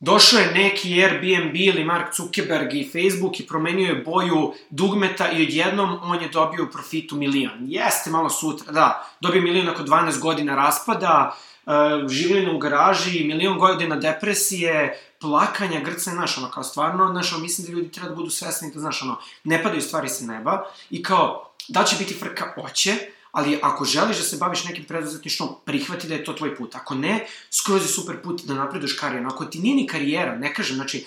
[0.00, 5.42] došao je neki Airbnb ili Mark Zuckerberg i Facebook i promenio je boju dugmeta i
[5.42, 7.58] odjednom on je dobio profitu milion.
[7.60, 11.36] Jeste malo sutra, da, dobio milion nakon 12 godina raspada,
[11.66, 11.70] e,
[12.08, 17.66] življenja u garaži, milion godina depresije, plakanja, grcne, znaš, ono, kao stvarno, znaš, ono, mislim
[17.66, 21.02] da ljudi treba da budu svesni da, znaš, ono, ne padaju stvari sa neba i
[21.02, 22.96] kao, da će biti frka, oće,
[23.32, 26.74] ali ako želiš da se baviš nekim preduzetništvom, prihvati da je to tvoj put.
[26.74, 29.28] Ako ne, skroz je super put da napreduješ karijerno.
[29.28, 31.06] Ako ti nije ni karijera, ne kažem, znači,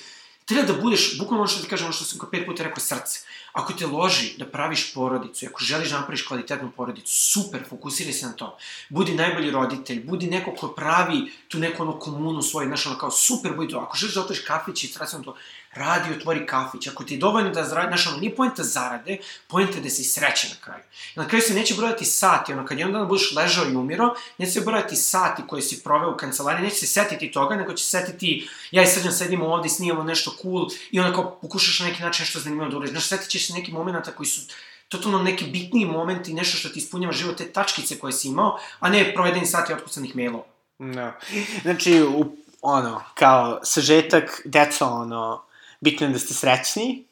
[0.50, 2.80] treba da budeš, bukvalno ono što ti kažem, ono što sam kao pet puta rekao,
[2.80, 3.20] srce.
[3.54, 8.26] Ako te loži da praviš porodicu, ako želiš da napraviš kvalitetnu porodicu, super, fokusiraj se
[8.26, 8.58] na to.
[8.90, 13.12] Budi najbolji roditelj, budi neko ko pravi tu neku ono komunu svoju, znaš, ono kao
[13.12, 13.80] super, budi to.
[13.80, 15.36] Ako želiš da otvoriš kafić i srećno to,
[15.74, 16.88] radi, otvori kafić.
[16.88, 20.04] Ako ti je dovoljno da zaradi, znaš, ono, nije pojenta zarade, pojenta je da si
[20.04, 20.84] srećan na kraju.
[21.16, 24.16] I na kraju se neće brojati sati, ono, kad jedan dan budeš ležao i umiro,
[24.38, 27.84] neće se brojati sati koje si proveo u kancelariji, neće se setiti toga, nego će
[27.84, 31.80] se setiti, ja i Srđan sedimo ovde i snimamo nešto cool i onda kao pokušaš
[31.80, 32.92] na neki način nešto zanimljivo da uradiš.
[32.92, 34.42] Znaš, setit ćeš se neki momenta koji su
[34.90, 38.90] totalno neki bitniji momenti, nešto što ti ispunjava život, te tačkice koje si imao, a
[38.90, 40.44] ne provedeni sati otkucanih mailova.
[40.80, 41.20] Da.
[41.62, 45.44] Znači, u, ono, kao sažetak, deco, ono,
[45.82, 47.06] bitno je da ste srećni,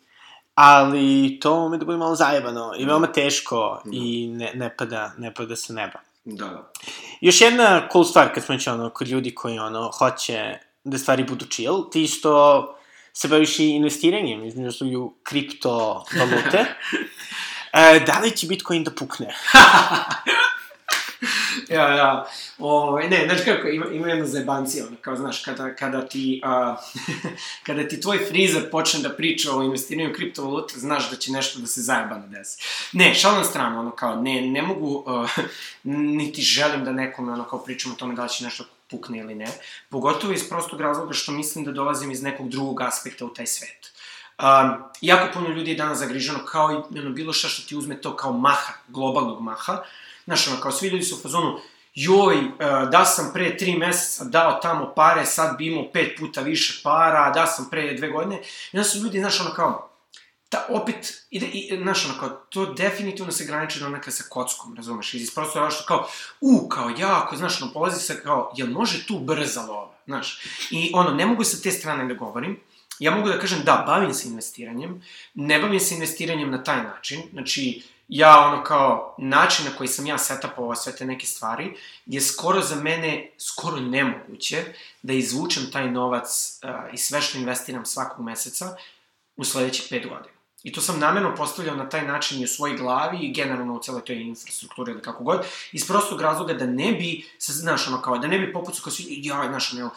[0.55, 3.91] ali to ume da bude malo zajebano i veoma teško Da.
[3.93, 5.99] i ne, ne pada, ne pada sa neba.
[6.25, 6.71] Da, da.
[7.21, 11.23] Još jedna cool stvar kad smo već ono, kod ljudi koji ono, hoće da stvari
[11.23, 12.73] budu chill, ti isto
[13.13, 16.65] se baviš i investiranjem, između ostalog kriptovalute.
[17.73, 19.27] e, da li će Bitcoin da pukne?
[21.69, 22.27] Ja, ja.
[22.57, 26.75] Ove, ne, znaš kako, ima, ima jedna zajebancija, ono, kao, znaš, kada, kada ti, a,
[27.65, 31.67] kada ti tvoj frizer počne da priča o investiranju kriptovalute, znaš da će nešto da
[31.67, 32.63] se zajebano desi.
[32.93, 35.29] Ne, šal na stranu, ono, kao, ne, ne mogu, uh,
[36.17, 39.47] niti želim da nekome, ono, kao, pričam o tome da će nešto pukne ili ne,
[39.89, 43.93] pogotovo iz prostog razloga što mislim da dolazim iz nekog drugog aspekta u taj svet.
[44.39, 48.01] Um, jako puno ljudi je danas zagriženo kao i ono, bilo šta što ti uzme
[48.01, 49.81] to kao maha, globalnog maha.
[50.27, 51.59] Znaš, ono, kao svi ljudi su u fazonu,
[51.95, 56.41] joj, uh, da sam pre tri meseca dao tamo pare, sad bi imao pet puta
[56.41, 58.41] više para, da sam pre dve godine.
[58.71, 59.89] I onda su ljudi, znaš, ono kao,
[60.49, 65.13] ta, opet, ide, i, znaš, ono, kao, to definitivno se graniči donekle sa kockom, razumeš,
[65.13, 66.07] iz prosto razloga kao,
[66.41, 70.91] u, kao, jako, znaš, ono, polazi se kao, jel može tu brza lova, znaš, i
[70.93, 72.59] ono, ne mogu sa te strane da govorim,
[72.99, 77.21] ja mogu da kažem, da, bavim se investiranjem, ne bavim se investiranjem na taj način,
[77.33, 81.73] znači, ja ono kao, način na koji sam ja setapovao sve te neke stvari,
[82.05, 84.63] je skoro za mene, skoro nemoguće
[85.01, 88.75] da izvučem taj novac uh, i sve što investiram svakog meseca
[89.37, 90.37] u sledećih pet godina.
[90.63, 93.79] I to sam namerno postavljao na taj način i u svojoj glavi i generalno u
[93.83, 98.17] celoj toj infrastrukturi ili kako god, iz prostog razloga da ne bi, znaš, ono kao,
[98.17, 99.89] da ne bi popucao kao svi, ja, znaš, ono,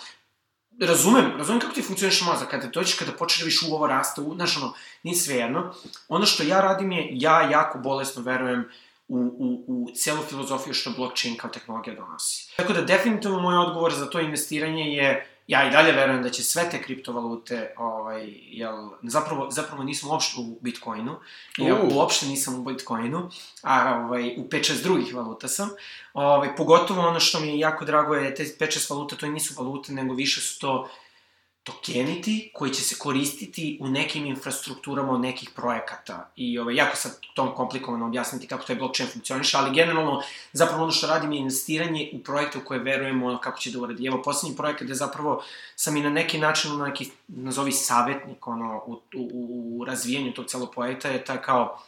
[0.87, 4.57] razumem, razumem kako ti funkcioniš mozak, kada dođeš, kada počneš da u ovo rasta, znaš,
[4.57, 5.75] ono, nije sve jedno.
[6.09, 8.64] Ono što ja radim je, ja jako bolesno verujem
[9.09, 12.53] u, u, u celu filozofiju što blockchain kao tehnologija donosi.
[12.57, 16.43] Tako da, definitivno moj odgovor za to investiranje je ja i dalje verujem da će
[16.43, 21.17] sve te kriptovalute, ovaj, jel, zapravo, zapravo nisam uopšte u Bitcoinu,
[21.59, 21.97] ja uh.
[21.97, 23.31] uopšte nisam u Bitcoinu,
[23.63, 25.71] a ovaj, u 5-6 drugih valuta sam,
[26.15, 29.93] ovaj, pogotovo ono što mi je jako drago je, te 5-6 valuta, to nisu valute,
[29.93, 30.89] nego više su to
[31.64, 36.31] tokeniti koji će se koristiti u nekim infrastrukturama od nekih projekata.
[36.37, 40.92] I ovaj, jako sad tom komplikovano objasniti kako taj blockchain funkcioniše, ali generalno zapravo ono
[40.92, 44.07] što radim je investiranje u projekte u koje verujemo ono kako će da uradi.
[44.07, 45.42] Evo, poslednji projekat je zapravo
[45.77, 50.46] sam i na neki način, ono neki, nazovi savjetnik, ono, u, u, u razvijanju tog
[50.46, 51.83] celog projekta je ta kao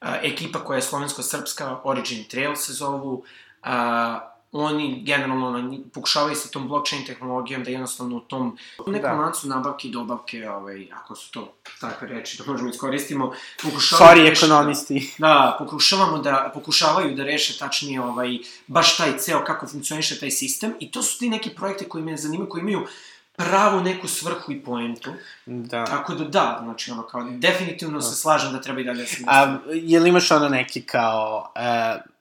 [0.00, 3.24] a, ekipa koja je slovensko-srpska, Origin Trail se zovu,
[3.62, 9.22] a, oni generalno ono, pokušavaju sa tom blockchain tehnologijom da jednostavno u tom nekom da.
[9.22, 14.24] lancu nabavke i dobavke, ovaj, ako su to takve reči da možemo iskoristimo, pokušavaju Sorry,
[14.24, 15.14] da ekonomisti.
[15.18, 20.30] Da, da, pokušavamo da, pokušavaju da reše tačnije ovaj, baš taj ceo kako funkcioniše taj
[20.30, 22.86] sistem i to su ti neki projekte koji me zanimaju, koji imaju
[23.36, 25.12] pravu neku svrhu i poentu.
[25.46, 25.84] Da.
[25.84, 28.02] Tako da da, znači ono kao, definitivno da.
[28.02, 29.24] se slažem da treba i dalje da se...
[29.26, 32.11] A, je li imaš ono neki kao, uh,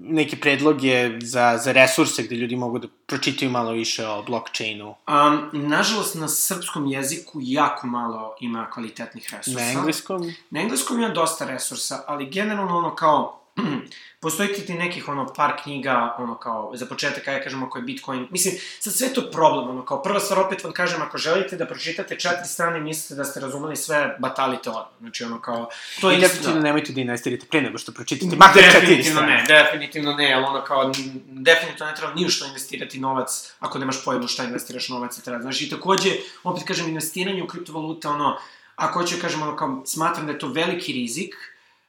[0.00, 4.88] neke predloge za, za resurse gde ljudi mogu da pročitaju malo više o blockchainu?
[4.88, 9.60] Um, nažalost, na srpskom jeziku jako malo ima kvalitetnih resursa.
[9.60, 10.32] Na engleskom?
[10.50, 13.45] Na engleskom ima dosta resursa, ali generalno ono kao
[14.20, 18.26] postoji ti nekih, ono, par knjiga, ono, kao, za početak, ja kažem, ako je Bitcoin,
[18.30, 21.66] mislim, sad sve to problem, ono, kao, prva stvar, opet vam kažem, ako želite da
[21.66, 25.68] pročitate četiri strane, mislite da ste razumeli sve, batalite odmah, znači, ono, kao,
[26.00, 26.62] to je I definitivno da...
[26.62, 29.26] nemojte da investirate pre nego što pročitate, makar četiri strane.
[29.26, 30.92] ne, definitivno ne, ali ono, kao,
[31.26, 35.42] definitivno ne treba ni u što investirati novac, ako nemaš pojmu šta investiraš novac, treba,
[35.42, 36.10] znači, i takođe,
[36.44, 38.38] opet kažem, investiranje u kriptovalute, ono,
[38.76, 41.34] ako hoću, kažem, ono, kao, smatram da je to veliki rizik,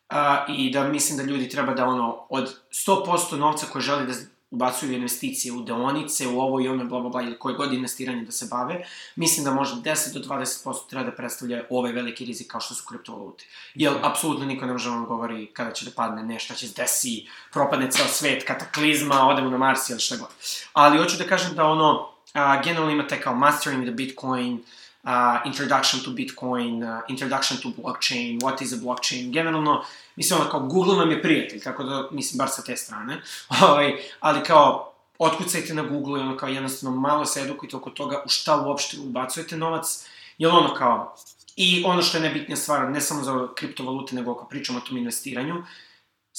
[0.09, 4.13] a, i da mislim da ljudi treba da ono, od 100% novca koje želi da
[4.51, 8.23] ubacuju investicije u deonice, u ovo i ono, bla, bla, bla, ili koje god investiranje
[8.23, 12.51] da se bave, mislim da možda 10 do 20% treba da predstavlja ovaj veliki rizik
[12.51, 13.45] kao što su kriptovalute.
[13.75, 13.99] Jer, mm.
[14.03, 17.27] apsolutno niko ne može da vam govori kada će da padne nešto, će se desi,
[17.53, 20.29] propadne ceo svet, kataklizma, odemo na Mars ili šta god.
[20.73, 24.59] Ali hoću da kažem da ono, a, generalno imate kao Mastering the Bitcoin, uh,
[25.07, 29.83] uh, introduction to Bitcoin, uh, introduction to blockchain, what is a blockchain, generalno,
[30.15, 33.21] mislim, ono, kao Google nam je prijatelj, tako da, mislim, bar sa te strane,
[33.63, 38.23] ovaj, ali kao, otkucajte na Google i ono kao jednostavno malo se edukujte oko toga
[38.25, 40.05] u šta uopšte ubacujete novac,
[40.37, 41.15] jer ono kao,
[41.55, 44.97] i ono što je nebitnija stvar, ne samo za kriptovalute, nego ako pričamo o tom
[44.97, 45.63] investiranju,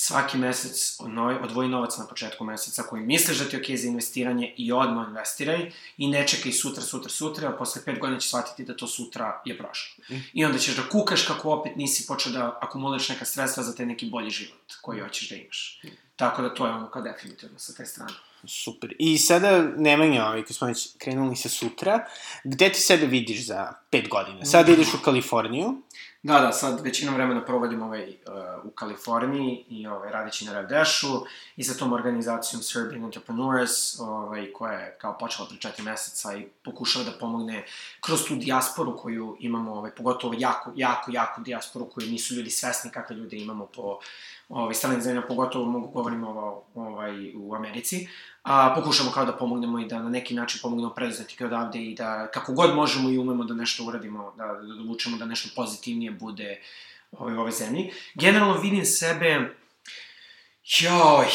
[0.01, 0.97] svaki mesec
[1.43, 4.73] odvoji novac na početku meseca koji misliš da ti je okej okay za investiranje i
[4.73, 8.77] odmah investiraj i ne čekaj sutra, sutra, sutra, a posle pet godina ćeš shvatiti da
[8.77, 10.05] to sutra je prošlo.
[10.11, 10.21] Mm.
[10.33, 13.87] I onda ćeš da kukaš kako opet nisi počeo da akumuliraš neka sredstva za te
[13.87, 15.81] neki bolji život koji hoćeš da imaš.
[16.17, 18.13] Tako da to je ono kao definitivno sa te strane.
[18.47, 18.95] Super.
[18.99, 22.07] I sada, Nemanja, ovaj, kad smo već krenuli sa sutra,
[22.45, 24.45] gde ti sebe vidiš za pet godina?
[24.45, 25.83] Sada ideš u Kaliforniju.
[26.23, 31.25] Da, da, sad većinom vremena provodim ovaj, uh, u Kaliforniji i ovaj, radići na Revdešu
[31.57, 36.47] i sa tom organizacijom Serbian Entrepreneurs, ovaj, koja je kao počela pre četiri meseca i
[36.65, 37.65] pokušala da pomogne
[38.01, 42.91] kroz tu dijasporu koju imamo, ovaj, pogotovo jako, jako, jako dijasporu koju nisu ljudi svesni
[42.91, 43.99] kakve ljude imamo po
[44.49, 48.09] ovaj, stranim zemljama, pogotovo mogu govorimo ovo, ovaj, u Americi,
[48.43, 52.31] a pokušamo kao da pomognemo i da na neki način pomognemo preduzetnike odavde i da
[52.31, 56.61] kako god možemo i umemo da nešto uradimo, da, da odlučimo da nešto pozitivnije bude
[57.13, 57.91] ovaj, u ovoj zemlji.
[58.15, 59.55] Generalno vidim sebe,
[60.65, 61.27] joj,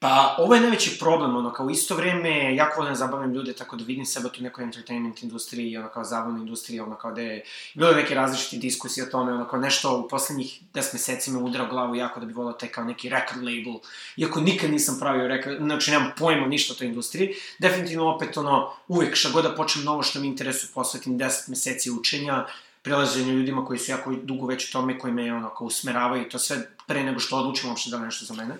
[0.00, 3.76] Pa, ovo je najveći problem, ono, kao isto vreme, jako volim da zabavim ljude, tako
[3.76, 7.44] da vidim sebe tu nekoj entertainment industriji, ono, kao zabavnoj industriji, ono, kao da je
[7.74, 11.64] bilo neke različite diskusije o tome, ono, kao nešto u poslednjih 10 meseci me udra
[11.64, 13.80] u glavu jako da bi volao taj kao neki record label,
[14.16, 18.72] iako nikad nisam pravio record, znači nemam pojma ništa o toj industriji, definitivno opet, ono,
[18.88, 22.46] uvek šta god da počnem novo što mi interesuje, posvetim 10 meseci učenja,
[22.82, 26.38] prilaženju ljudima koji su jako dugo već u tome, koji me ono, kao usmeravaju to
[26.38, 26.56] sve
[26.86, 28.54] pre nego što odlučim uopšte da nešto za mene.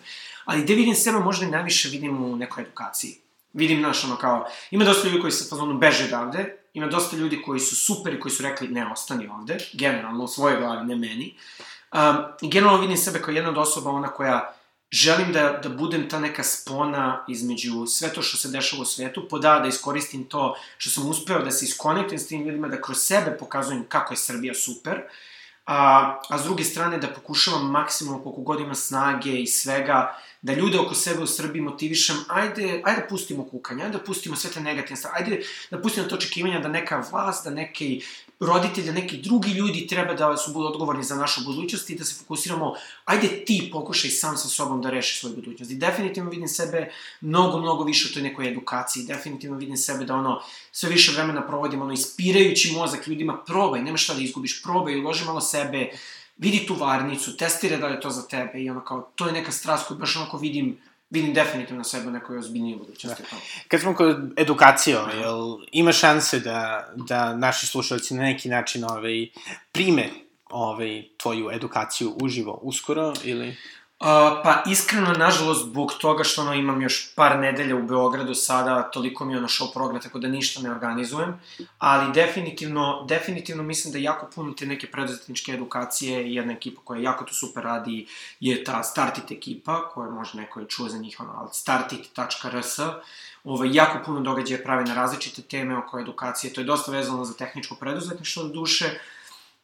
[0.48, 3.18] Ali gde vidim sebe možda i najviše vidim u nekoj edukaciji.
[3.52, 7.42] Vidim, znaš, ono kao, ima dosta ljudi koji se fazonu beže odavde, ima dosta ljudi
[7.42, 10.96] koji su super i koji su rekli ne, ostani ovde, generalno u svojoj glavi, ne
[10.96, 11.34] meni.
[11.92, 14.54] Um, generalno vidim sebe kao jedna od osoba, ona koja
[14.90, 19.28] želim da, da budem ta neka spona između sve to što se dešava u svetu,
[19.28, 22.98] poda da iskoristim to što sam uspeo da se iskonektujem s tim ljudima, da kroz
[22.98, 25.02] sebe pokazujem kako je Srbija super,
[25.68, 30.54] a, a s druge strane da pokušavam maksimalno koliko god ima snage i svega, da
[30.54, 34.61] ljude oko sebe u Srbiji motivišem, ajde, ajde pustimo kukanje, ajde da pustimo sve te
[34.61, 38.02] negativne stvari, ajde da pustimo to očekivanja da neka vlast, da neki
[38.40, 42.05] roditelj, da neki drugi ljudi treba da su budu odgovorni za našu budućnost i da
[42.05, 42.74] se fokusiramo,
[43.05, 45.72] ajde ti pokušaj sam sa sobom da rešiš svoju budućnost.
[45.72, 50.14] I definitivno vidim sebe mnogo, mnogo više u toj nekoj edukaciji, definitivno vidim sebe da
[50.14, 50.40] ono,
[50.72, 55.24] sve više vremena provodim, ono, ispirajući mozak ljudima, probaj, nema šta da izgubiš, probaj, uloži
[55.24, 55.90] malo sebe,
[56.37, 59.33] vidi tu varnicu, testiraj da li je to za tebe i ono kao, to je
[59.33, 60.79] neka strast koju baš onako vidim,
[61.11, 63.23] vidim definitivno sebe u nekoj ozbiljnijoj budućnosti.
[63.23, 63.37] Da.
[63.68, 68.85] Kad smo kod edukacije, ovaj, jel, ima šanse da, da naši slušalci na neki način
[68.85, 69.29] ovaj,
[69.73, 70.09] prime
[70.51, 73.57] ovaj, tvoju edukaciju uživo uskoro ili...
[74.00, 74.06] Uh,
[74.44, 79.24] pa iskreno, nažalost, zbog toga što ono, imam još par nedelja u Beogradu sada, toliko
[79.24, 81.40] mi je ono show program, tako da ništa ne organizujem,
[81.78, 87.24] ali definitivno, definitivno mislim da jako puno te neke preduzetničke edukacije jedna ekipa koja jako
[87.24, 88.06] to super radi
[88.40, 92.78] je ta Startit ekipa, koja možda neko je čuo za njih, ono, ali startit.rs,
[93.44, 97.34] ovaj, jako puno događaja pravi na različite teme oko edukacije, to je dosta vezano za
[97.34, 99.00] tehničko preduzetništvo duše,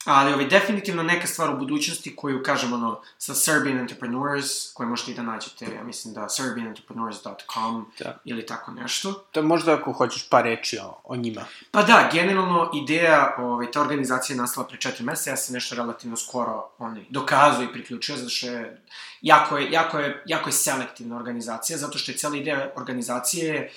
[0.05, 5.11] Ali ovaj, definitivno neka stvar u budućnosti koju, kažem, ono, sa Serbian Entrepreneurs, koje možete
[5.11, 8.19] i da nađete, ja mislim da serbianentrepreneurs.com da.
[8.25, 9.13] ili tako nešto.
[9.13, 11.45] To je možda ako hoćeš par reči o, o njima.
[11.71, 15.75] Pa da, generalno ideja, ovaj, ta organizacija je nastala pre četiri meseca, ja sam nešto
[15.75, 18.83] relativno skoro onaj, dokazao i priključio, zato što je
[19.23, 23.71] jako je, jako je, jako je selektivna organizacija, zato što je cijela ideja organizacije,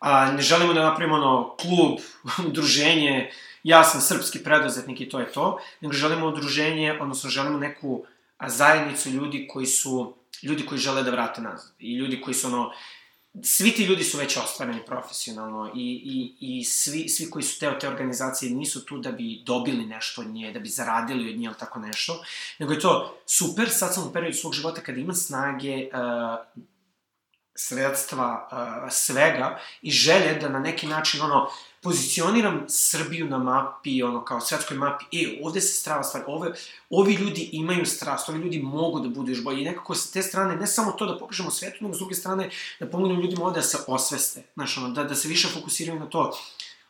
[0.00, 1.98] a, ne želimo da napravimo ono, klub,
[2.48, 3.30] udruženje,
[3.62, 8.04] ja sam srpski preduzetnik i to je to, nego želimo udruženje, odnosno želimo neku
[8.46, 12.72] zajednicu ljudi koji su, ljudi koji žele da vrate nazad i ljudi koji su ono,
[13.42, 17.78] svi ti ljudi su već ostvareni profesionalno i, i, i svi, svi koji su teo
[17.78, 21.44] te organizacije nisu tu da bi dobili nešto od nje, da bi zaradili od nje
[21.44, 22.24] ili tako nešto,
[22.58, 26.62] nego je to super, sad sam u periodu svog života kada imam snage, uh,
[27.54, 31.50] sredstva, uh, svega i želje da na neki način ono,
[31.82, 36.52] pozicioniram Srbiju na mapi, ono, kao svetskoj mapi, e, ovde se strava stvari, ove,
[36.90, 39.62] ovi ljudi imaju strast, ovi ljudi mogu da budu još bolji.
[39.62, 42.50] I nekako sa te strane, ne samo to da pokažemo svetu, nego s druge strane
[42.80, 46.06] da pomognemo ljudima ovde da se osveste, znaš, ono, da, da se više fokusiraju na
[46.06, 46.38] to.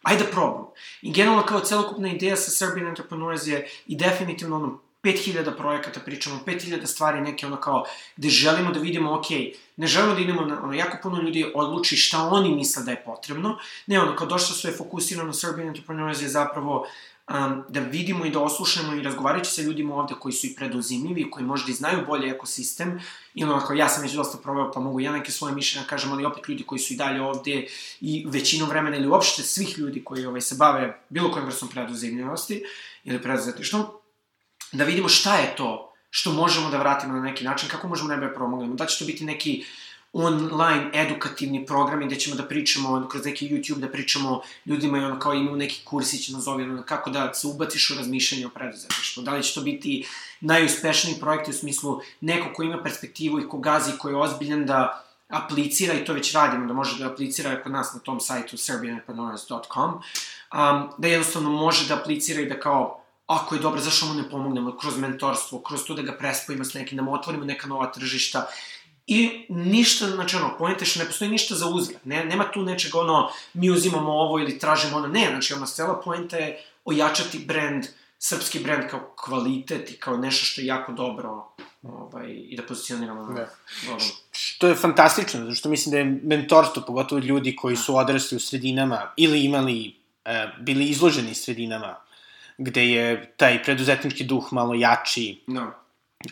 [0.03, 0.67] Ajde da probam.
[1.03, 6.41] I generalno kao celokupna ideja sa Serbian Entrepreneurs je i definitivno ono, 5000 projekata pričamo,
[6.47, 7.85] 5000 stvari neke ono kao,
[8.17, 9.27] gde želimo da vidimo, ok,
[9.77, 13.03] ne želimo da idemo na, ono, jako puno ljudi odluči šta oni misle da je
[13.05, 16.87] potrebno, ne, ono, kao došlo su je fokusirano Serbian Entrepreneurs je zapravo
[17.31, 21.31] um, da vidimo i da oslušamo i razgovarajući sa ljudima ovde koji su i preduzimljivi,
[21.31, 23.01] koji možda i znaju bolje ekosistem,
[23.35, 26.13] i ono, kao ja sam već dosta probao, pa mogu ja neke svoje mišljenja kažem,
[26.13, 27.67] ali opet ljudi koji su i dalje ovde
[28.01, 32.65] i većinom vremena ili uopšte svih ljudi koji ovaj, se bave bilo kojim vrstom preduzimljivosti
[33.05, 33.87] ili preduzetištvom,
[34.73, 38.35] da vidimo šta je to što možemo da vratimo na neki način, kako možemo najbolje
[38.35, 38.75] promognemo.
[38.75, 39.65] Da će to biti neki
[40.13, 45.19] online edukativni programi gde ćemo da pričamo kroz neki YouTube, da pričamo ljudima i ono
[45.19, 49.23] kao imamo neki kursić nazovi, ono, kako da se ubaciš u razmišljanje o preduzetništvu.
[49.23, 50.07] Da li će to biti
[50.41, 55.05] najuspešniji projekt u smislu neko ko ima perspektivu i ko gazi, ko je ozbiljan da
[55.29, 59.91] aplicira i to već radimo, da može da aplicira kod nas na tom sajtu serbianentrepreneurs.com,
[59.95, 63.00] um, da jednostavno može da aplicira i da kao
[63.31, 66.75] ako je dobro, zašto mu ne pomognemo kroz mentorstvo, kroz to da ga prespojimo s
[66.75, 68.47] nekim, da mu otvorimo neka nova tržišta.
[69.07, 72.01] I ništa, znači ono, pojente što ne postoji ništa za uzgled.
[72.05, 76.01] Ne, nema tu nečega ono, mi uzimamo ovo ili tražimo ono, ne, znači ono, cela
[76.05, 77.87] pojenta je ojačati brand,
[78.19, 83.23] srpski brand kao kvalitet i kao nešto što je jako dobro ovaj, i da pozicioniramo
[83.23, 83.49] na da.
[84.31, 88.41] Što je fantastično, zato što mislim da je mentorstvo, pogotovo ljudi koji su odrasli u
[88.41, 92.10] sredinama ili imali, e, bili izloženi sredinama
[92.61, 95.43] gde je taj preduzetnički duh malo jači.
[95.47, 95.73] No.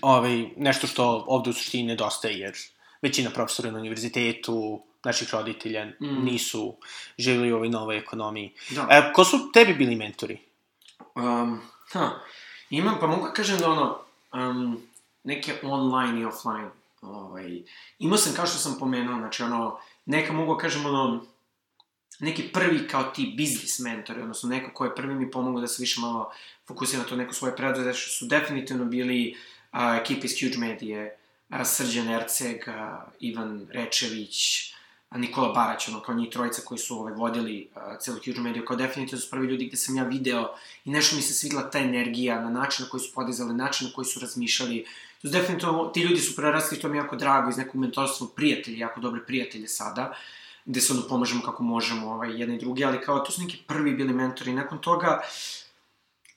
[0.02, 2.56] Ovaj, nešto što ovde u suštini nedostaje, jer
[3.02, 6.24] većina profesora na univerzitetu, naših roditelja, mm.
[6.24, 6.74] nisu
[7.18, 8.52] živjeli u ovoj novoj ekonomiji.
[8.70, 8.86] Da.
[8.90, 10.38] E, ko su tebi bili mentori?
[11.14, 11.60] Um,
[11.92, 12.10] ha,
[12.70, 13.98] imam, pa mogu da kažem da ono,
[14.32, 14.82] um,
[15.24, 16.70] neke online i offline.
[17.02, 17.62] Ovaj,
[17.98, 21.24] imao sam, kao što sam pomenuo, znači ono, neka mogu da kažem ono,
[22.18, 25.82] neki prvi kao ti biznis mentori, odnosno neko ko je prvi mi pomogao da se
[25.82, 26.32] više malo
[26.66, 29.36] fokusira na to neko svoje preduzetništvo, su definitivno bili
[29.70, 31.16] a, ekipa iz Huge Medije,
[31.48, 34.68] a, Srđan Erceg, a, Ivan Rečević,
[35.10, 38.64] a Nikola Barać, ono, kao njih trojica koji su ovaj, vodili uh, celu Huge Media,
[38.64, 40.54] kao definitivno su prvi ljudi gde sam ja video
[40.84, 43.92] i nešto mi se svidla ta energija, na način na koji su podizali, način na
[43.92, 44.84] koji su razmišljali.
[45.22, 48.78] To definitivno, ti ljudi su prerasli, to mi je jako drago, iz nekog mentorstva prijatelji,
[48.78, 50.14] jako dobre prijatelje sada,
[50.68, 53.58] gde se ono pomažemo kako možemo, ovaj, jedni i drugi, ali kao to su neki
[53.66, 54.52] prvi bili mentori.
[54.52, 55.20] Nakon toga,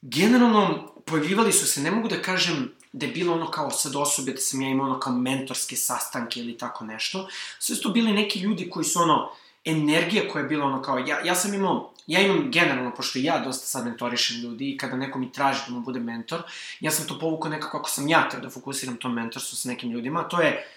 [0.02, 4.32] generalno, pojavljivali su se, ne mogu da kažem da je bilo ono kao sad osobe,
[4.32, 7.28] da sam ja imao ono kao mentorske sastanke ili tako nešto.
[7.60, 9.32] Sve su to bili neki ljudi koji su ono,
[9.66, 13.40] energija koja je bila ono kao, ja, ja sam imao, ja imam generalno, pošto ja
[13.40, 16.42] dosta sad mentorišem ljudi i kada neko mi traži da mu bude mentor,
[16.80, 19.92] ja sam to povukao nekako kako sam ja teo da fokusiram to mentorstvo sa nekim
[19.92, 20.68] ljudima, to je,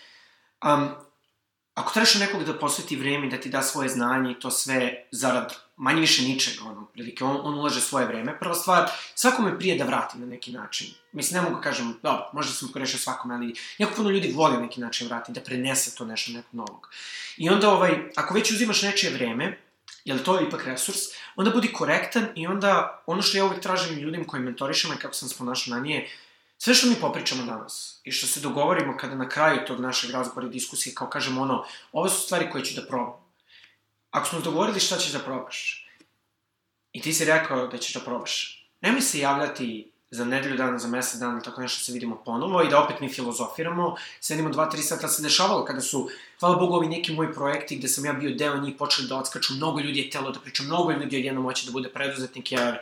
[0.65, 0.89] um,
[1.75, 5.55] ako trebaš nekog da posveti vreme da ti da svoje znanje i to sve zarad
[5.77, 8.39] manje više ničega, ono, prilike, on, on ulaže svoje vreme.
[8.39, 10.87] Prva stvar, svakome prije da vrati na neki način.
[11.13, 14.55] Mislim, ne mogu da kažem, dobro, možda sam korešao svakome, ali jako puno ljudi voli
[14.55, 16.91] na neki način vrati, da prenese to nešto nekog novog.
[17.37, 19.59] I onda, ovaj, ako već uzimaš nečije vreme,
[20.05, 20.99] jer to je ipak resurs,
[21.37, 25.15] onda budi korektan i onda ono što ja uvek tražim ljudima koji mentorišem i kako
[25.15, 26.09] sam se ponašao na nije,
[26.59, 30.47] sve što mi popričamo danas i što se dogovorimo kada na kraju tog našeg razgovora
[30.47, 33.25] i diskusije, kao kažemo ono, ovo su stvari koje ću da probam.
[34.11, 35.87] Ako smo dogovorili šta ćeš da probaš,
[36.93, 40.89] i ti si rekao da ćeš da probaš, nemoj se javljati za nedelju dana, za
[40.89, 44.83] mesec dana, tako nešto se vidimo ponovo i da opet mi filozofiramo, sedimo dva, tri
[44.83, 46.09] sata, se dešavalo kada su,
[46.41, 49.55] hvala Bogu, ovi neki moji projekti gde sam ja bio deo njih počeli da odskaču,
[49.55, 52.79] mnogo ljudi je telo da priča, mnogo ljudi je jednom moći da bude preduzetnik, jer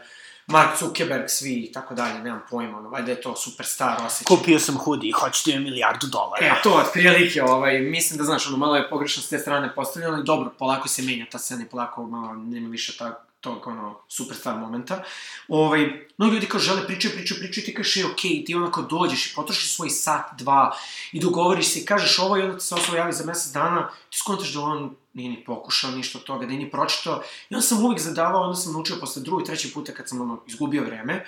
[0.47, 4.37] Mark Zuckerberg, svi i tako dalje, nemam pojma, ono, valjda je to superstar osjećaj.
[4.37, 6.47] Kupio sam hoodie, hoćete mi milijardu dolara.
[6.47, 10.15] E, to, otprilike, ovaj, mislim da, znaš, ono, malo je pogrešno s te strane postavljeno,
[10.15, 13.99] ali dobro, polako se menja ta scena i polako malo nema više ta, tog, ono,
[14.09, 15.03] superstar momenta.
[15.49, 19.35] Ovaj, no ljudi kao žele pričaju, pričaju, pričaju, ti kažeš, ok, ti onako dođeš i
[19.35, 20.77] potrošiš svoj sat, dva,
[21.13, 23.91] i dogovoriš se i kažeš ovo i onda ti se osoba javi za mesec dana,
[24.11, 27.23] ti skontaš da on nije ni pokušao ništa od toga, da nije ni pročitao.
[27.51, 30.21] I onda sam uvijek zadavao, onda sam naučio posle drugog i trećeg puta kad sam
[30.21, 31.27] ono, izgubio vreme,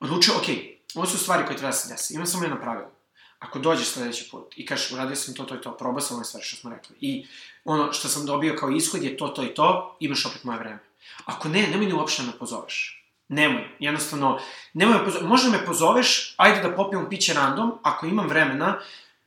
[0.00, 0.48] odlučio, ok,
[0.94, 2.14] ovo su stvari koje treba da se desi.
[2.14, 2.90] Imam samo jedno pravilo.
[3.38, 6.24] Ako dođeš sledeći put i kažeš, uradio sam to, to i to, probao sam ove
[6.24, 6.96] stvari što smo rekli.
[7.00, 7.26] I
[7.64, 10.78] ono što sam dobio kao ishod je to, to i to, imaš opet moje vreme.
[11.24, 13.00] Ako ne, nemoj ni uopšte da me pozoveš.
[13.28, 14.38] Nemoj, jednostavno,
[14.74, 18.78] nemoj me pozoveš, možda me pozoveš, ajde da popijemo piće random, ako imam vremena,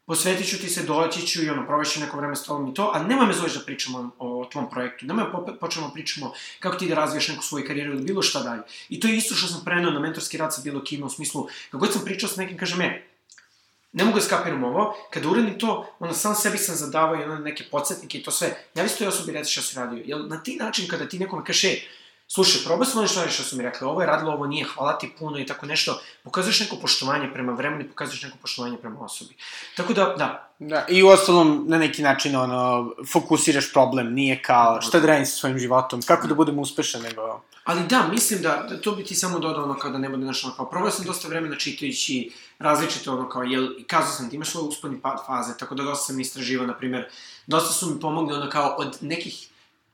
[0.07, 2.91] posvetit ću ti se, doći ću i ono, provešću neko vreme s tobom i to,
[2.93, 6.77] a nemoj me zoveš da pričamo o, o tvom projektu, nemoj da počnemo pričamo kako
[6.77, 8.61] ti da razvijaš neku svoju karijeru ili bilo šta dalje.
[8.89, 11.47] I to je isto što sam prenao na mentorski rad sa bilo kime, u smislu,
[11.71, 13.06] kako god sam pričao sa nekim, kažem, e,
[13.91, 17.39] ne mogu da skapiram ovo, kada uradim to, onda sam sebi sam zadavao i onda
[17.39, 20.43] neke podsjetnike i to sve, ja vi toj osobi reći šta si radio, jer na
[20.43, 21.79] ti način kada ti nekome kaže, e,
[22.27, 24.97] slušaj, probao sam ono što, što su mi rekli, ovo je radilo, ovo nije, hvala
[24.97, 28.99] ti puno i tako nešto, pokazuješ neko poštovanje prema vremenu i pokazuješ neko poštovanje prema
[28.99, 29.33] osobi.
[29.75, 30.43] Tako da, da.
[30.59, 35.25] Da, i u ostalom, na neki način, ono, fokusiraš problem, nije kao šta da radim
[35.25, 37.41] sa svojim životom, kako da budem uspešan, nego...
[37.63, 40.25] Ali da, mislim da, da to bi ti samo dodao ono kao da ne bude
[40.25, 44.35] nešto ono kao, probao sam dosta vremena čitajući različite ono kao, jel, kazao sam ti
[44.35, 47.09] imaš svoje usponi pad faze, tako da dosta sam istraživao, na primjer,
[47.47, 49.49] dosta su mi pomogli ono kao od nekih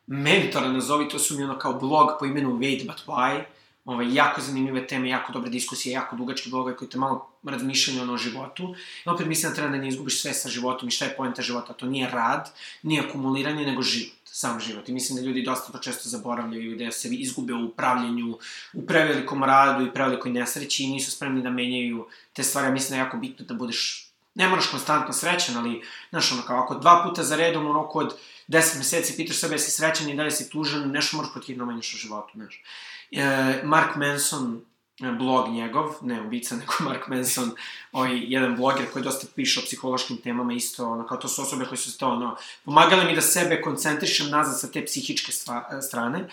[0.08, 3.44] mentora, nazovi, to su mi ono kao blog po imenu Wait But Why,
[3.86, 8.14] ovaj, jako zanimljive teme, jako dobre diskusije, jako dugački blog koji te malo razmišljaju ono
[8.14, 8.76] o životu.
[9.06, 11.42] I opet mislim da treba da ne izgubiš sve sa životom i šta je poenta
[11.42, 11.74] života.
[11.74, 12.52] To nije rad,
[12.84, 14.90] nije akumuliranje, nego život sam život.
[14.90, 18.38] I mislim da ljudi dosta to često zaboravljaju da se izgube u upravljanju,
[18.74, 22.68] u prevelikom radu i prevelikoj nesreći i nisu spremni da menjaju te stvari.
[22.68, 26.42] Ja mislim da je jako bitno da budeš, ne moraš konstantno srećan, ali, znaš, ono,
[26.42, 28.16] kao ako dva puta za redom u roku od
[28.48, 31.94] 10 meseci pitaš sebe jesi srećan i da li si tužan, nešto moraš podhitno menjaš
[31.94, 32.62] u životu, znaš.
[33.12, 34.62] E, Mark Manson,
[35.12, 37.52] blog njegov, ne ubica, nego Mark Manson,
[37.92, 41.66] ovaj, jedan bloger koji dosta piše o psihološkim temama isto, ono, kao to su osobe
[41.66, 42.36] koje su to, ono,
[42.66, 46.28] pomagale mi da sebe koncentrišem nazad sa te psihičke stva, strane.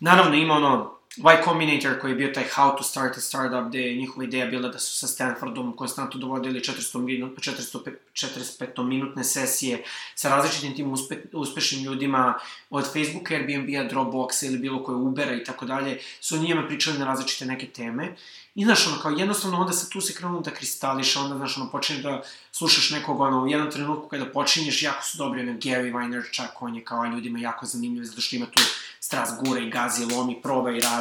[0.00, 3.78] Naravno, ima ono, Y Combinator koji je bio taj How to Start a Startup, gde
[3.78, 9.24] je njihova ideja bila da su sa Stanfordom konstantno dovodili 400 minut, 400, 45 minutne
[9.24, 9.84] sesije
[10.14, 12.34] sa različitim tim uspe, uspešnim ljudima
[12.70, 17.04] od Facebooka, Airbnb-a, Dropboxa ili bilo koje Ubera i tako dalje, su njima pričali na
[17.04, 18.14] različite neke teme.
[18.54, 21.70] I znaš, ono, kao jednostavno onda se tu se krenuo da kristališa, onda, znaš, ono,
[21.70, 25.92] počinje da slušaš nekog, ono, u jednom trenutku kada počinješ, jako su dobri, ono, Gary
[25.92, 28.62] Vaynerchuk, on je kao ljudima jako zanimljiv, zato što ima tu
[29.00, 30.97] strast gura i gazi, lomi, proba i radi.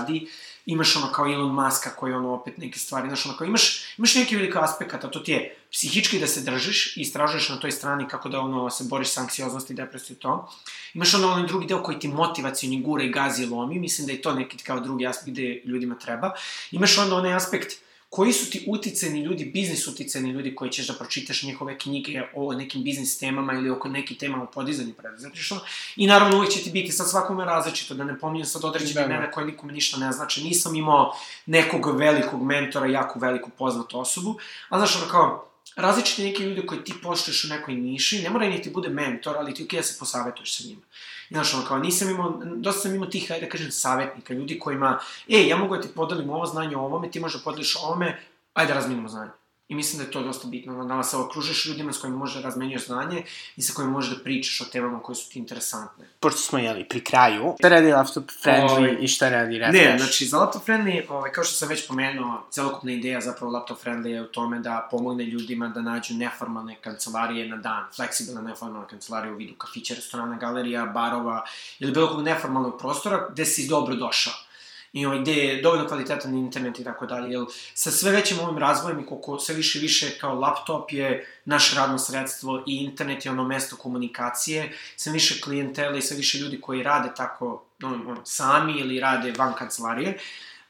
[0.66, 4.16] Imaš ono kao Elon Muska koji ono opet neke stvari, znaš, ono kao imaš, imaš
[4.16, 8.08] neki veliko aspekata, to ti je psihički da se držiš i istražuješ na toj strani
[8.08, 10.50] kako da ono se boriš sa anksioznosti, depresiju i to.
[10.94, 14.22] Imaš onda onaj drugi deo koji ti motivacioni gura i gazi lomi, mislim da je
[14.22, 16.32] to neki kao drugi aspekt gde ljudima treba.
[16.72, 20.94] Imaš onda onaj aspekt koji su ti uticeni ljudi, biznis uticeni ljudi koji ćeš da
[20.94, 25.60] pročitaš njihove knjige o nekim biznis temama ili oko nekih tema o podizanju preduzetništva.
[25.96, 29.08] I naravno uvijek će ti biti sad svakome različito, da ne pominjem sad određene Da,
[29.08, 29.14] da.
[29.14, 30.44] imena koje nikome ništa ne znači.
[30.44, 31.14] Nisam imao
[31.46, 34.38] nekog velikog mentora, jako veliku poznatu osobu,
[34.70, 38.50] a znaš ono kao, različiti neki ljudi koji ti poštuješ u nekoj niši, ne mora
[38.50, 40.82] ni ti bude mentor, ali ti okej da se posavetuješ sa njima.
[41.30, 45.00] Znaš, ono, kao, nisam imao, dosta sam imao tih, ajde da kažem, savjetnika, ljudi kojima,
[45.28, 48.20] ej, ja mogu da ti podelim ovo znanje o ovome, ti možda podeliš o ovome,
[48.54, 49.32] ajde da razminimo znanje.
[49.70, 52.36] I mislim da je to dosta bitno, ono, da se okružiš ljudima s kojima možeš
[52.36, 53.24] da razmenjuješ znanje
[53.56, 56.06] i sa kojima možeš da pričaš o temama koje su ti interesantne.
[56.20, 59.98] Pošto smo, jeli, pri kraju, šta radi Laptop Friendly Ovaj, i šta radi Red Ne,
[59.98, 64.08] znači, za Laptop Friendly, ovaj, kao što sam već pomenuo, celokupna ideja zapravo Laptop Friendly
[64.08, 69.34] je u tome da pomogne ljudima da nađu neformalne kancelarije na dan, fleksibilne neformalne kancelarije
[69.34, 71.46] u vidu kafića, restorana, galerija, barova
[71.80, 74.47] ili bilo kog neformalnog prostora gde si dobro došao
[74.94, 78.58] i ovaj, gde je dovoljno kvalitetan internet i tako dalje, jer sa sve većim ovim
[78.58, 83.32] razvojem i koliko sve više više kao laptop je naše radno sredstvo i internet je
[83.32, 88.18] ono mesto komunikacije, sve više klijentele i sve više ljudi koji rade tako on, on,
[88.24, 90.18] sami ili rade van kancelarije,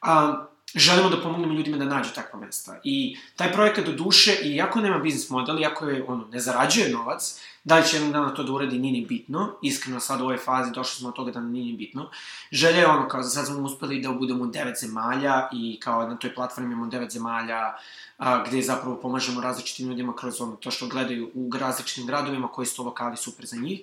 [0.01, 0.45] a,
[0.75, 2.79] želimo da pomognemo ljudima da nađu takva mesta.
[2.83, 7.39] I taj projekat do duše, iako nema biznis model, iako je, ono, ne zarađuje novac,
[7.67, 9.49] da li će jednog dana to da uradi, nije ni bitno.
[9.61, 12.09] Iskreno, sad u ovoj fazi došli smo od toga da nije ni bitno.
[12.51, 16.15] Želja je ono, kao za sad smo uspeli da budemo devet zemalja i kao na
[16.17, 17.75] toj platformi imamo devet zemalja
[18.17, 22.65] a, gde zapravo pomažemo različitim ljudima kroz ono, to što gledaju u različitim gradovima, koji
[22.65, 23.81] su to lokali super za njih.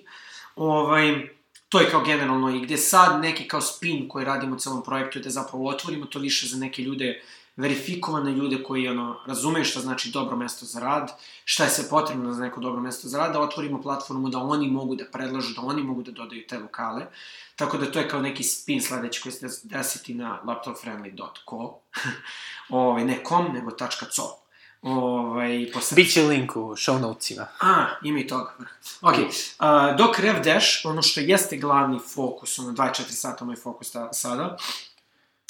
[0.55, 1.29] Ovaj,
[1.69, 5.19] to je kao generalno i gde sad neki kao spin koji radimo u celom projektu
[5.19, 7.21] je da zapravo otvorimo to više za neke ljude,
[7.55, 11.11] verifikovane ljude koji ono, razumeju šta znači dobro mesto za rad,
[11.45, 14.67] šta je sve potrebno za neko dobro mesto za rad, da otvorimo platformu da oni
[14.67, 17.05] mogu da predlažu, da oni mogu da dodaju te lokale.
[17.55, 21.79] Tako da to je kao neki spin sledeći koji se desiti na laptopfriendly.co.
[22.69, 23.71] ovaj, ne com, nego
[24.11, 24.45] .co.
[24.81, 25.95] Ovaj, posle...
[25.95, 27.47] Biće link u show notesima.
[27.61, 28.53] A, ima i toga.
[29.01, 33.91] Ok, uh, dok Rev Dash, ono što jeste glavni fokus, ono 24 sata moj fokus
[33.91, 34.57] ta, sada,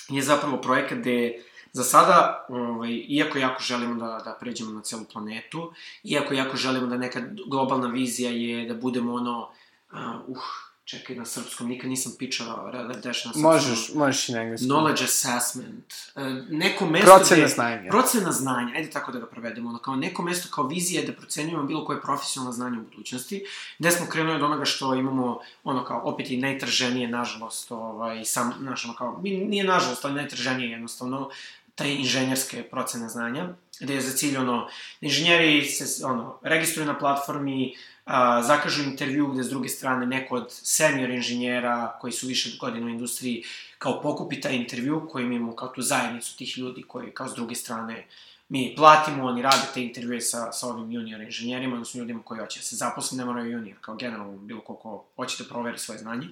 [0.10, 1.44] je zapravo projekat gde
[1.76, 5.74] za sada, ovaj, iako jako želimo da, da pređemo na celu planetu,
[6.04, 9.50] iako jako želimo da neka globalna vizija je da budemo ono,
[9.92, 10.44] uh, uh
[10.86, 13.42] čekaj na srpskom, nikad nisam pičao Rev Dash na srpskom.
[13.42, 14.70] Možeš, možeš i na engleskom.
[14.70, 15.94] Knowledge assessment.
[16.16, 17.90] Uh, neko mesto Procena gde- znanja.
[17.90, 21.64] Procena znanja, ajde tako da ga prevedemo, ono kao neko mesto kao vizija da procenjujemo
[21.64, 23.46] bilo koje profesionalno znanje u budućnosti,
[23.80, 28.54] gde smo krenuli od onoga što imamo, ono kao, opet i najtraženije, nažalost, ovaj, sam,
[28.60, 31.30] znaš, ono kao, nije nažalost, ali najtraženije jednostavno,
[31.76, 33.50] taj inženjerske procene znanja,
[33.80, 34.68] gde je za cilj, ono,
[35.02, 40.48] inženjeri se, ono, registruju na platformi, a, zakažu intervju gde s druge strane neko od
[40.50, 43.44] senior inženjera koji su više godina u industriji
[43.78, 47.56] kao pokupi taj intervju koji imamo kao tu zajednicu tih ljudi koji kao s druge
[47.56, 48.08] strane
[48.50, 52.60] mi platimo, oni rade te intervjue sa, sa ovim junior inženjerima, odnosno ljudima koji hoće
[52.60, 55.98] da se zaposle, ne moraju junior, kao generalno bilo ko ko hoće da proveri svoje
[55.98, 56.28] znanje.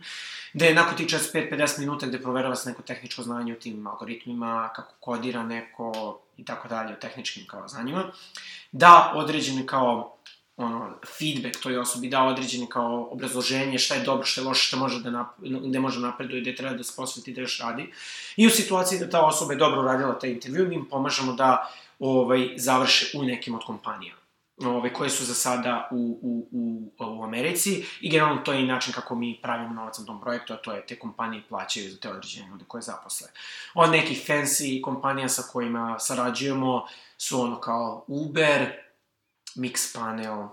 [0.53, 4.69] Gde je nakon tih 45-50 minuta gde proverava se neko tehničko znanje u tim algoritmima,
[4.75, 8.03] kako kodira neko i tako dalje, u tehničkim kao znanjima,
[8.71, 10.17] da određene kao
[10.57, 14.77] ono, feedback toj osobi, da određene kao obrazloženje šta je dobro, šta je loše, šta
[14.77, 17.91] može da nap, gde može da napreduje, gde treba da se posveti, da još radi.
[18.35, 21.73] I u situaciji da ta osoba je dobro uradila taj intervju, mi im pomažemo da
[22.03, 24.15] ovaj, završe u nekim od kompanija
[24.57, 28.67] ovaj, koje su za sada u, u, u, u Americi i generalno to je i
[28.67, 31.99] način kako mi pravimo novac na tom projektu, a to je te kompanije plaćaju za
[31.99, 33.27] te određene ljude koje zaposle.
[33.73, 36.85] Od nekih fancy kompanija sa kojima sarađujemo
[37.17, 38.71] su ono kao Uber,
[39.55, 40.47] Mixpanel,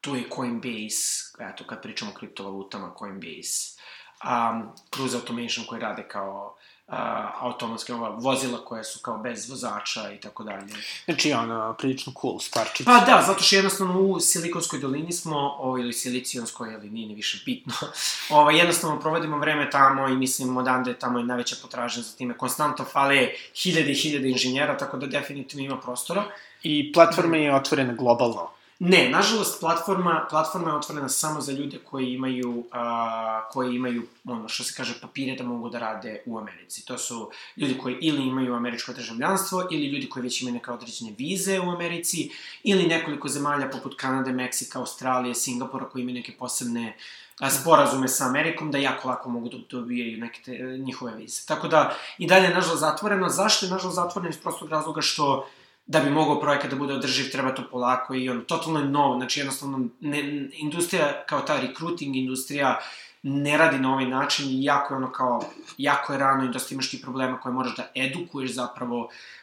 [0.00, 3.78] tu je Coinbase, eto kad pričamo o kriptovalutama, Coinbase,
[4.24, 6.56] um, Cruise Automation koji rade kao
[6.86, 6.94] uh,
[7.40, 10.74] automatske ova vozila koje su kao bez vozača i tako dalje.
[11.04, 12.86] Znači, ono, prilično cool stvarčić.
[12.86, 17.14] Pa da, zato što jednostavno u Silikonskoj dolini smo, o, ili Silicijonskoj, ali nije ni
[17.14, 17.72] više bitno,
[18.38, 22.38] ovaj, jednostavno provodimo vreme tamo i mislim odande tamo je najveća potražnja za time.
[22.38, 23.28] Konstantno fale
[23.62, 26.24] hiljade i hiljade inženjera, tako da definitivno ima prostora.
[26.62, 28.50] I platforma je otvorena globalno.
[28.84, 34.48] Ne, nažalost, platforma, platforma je otvorena samo za ljude koji imaju, a, koji imaju, ono,
[34.48, 36.86] što se kaže, papire da mogu da rade u Americi.
[36.86, 41.14] To su ljudi koji ili imaju američko državljanstvo, ili ljudi koji već imaju neke određene
[41.18, 42.30] vize u Americi,
[42.62, 46.96] ili nekoliko zemalja poput Kanade, Meksika, Australije, Singapura koji imaju neke posebne
[47.38, 51.46] a, sporazume sa Amerikom da jako lako mogu da dobijaju neke te, njihove vize.
[51.46, 53.28] Tako da, i dalje je nažalost zatvoreno.
[53.28, 54.30] Zašto je nažalost zatvoreno?
[54.30, 55.46] Iz prostog razloga što
[55.86, 59.16] da bi mogao projekat da bude održiv, treba to polako i ono, totalno je novo,
[59.16, 62.80] znači jednostavno, ne, industrija kao ta recruiting industrija
[63.22, 65.44] ne radi na ovaj način i jako je ono kao,
[65.78, 69.00] jako je rano i dosta imaš ti problema koje moraš da edukuješ zapravo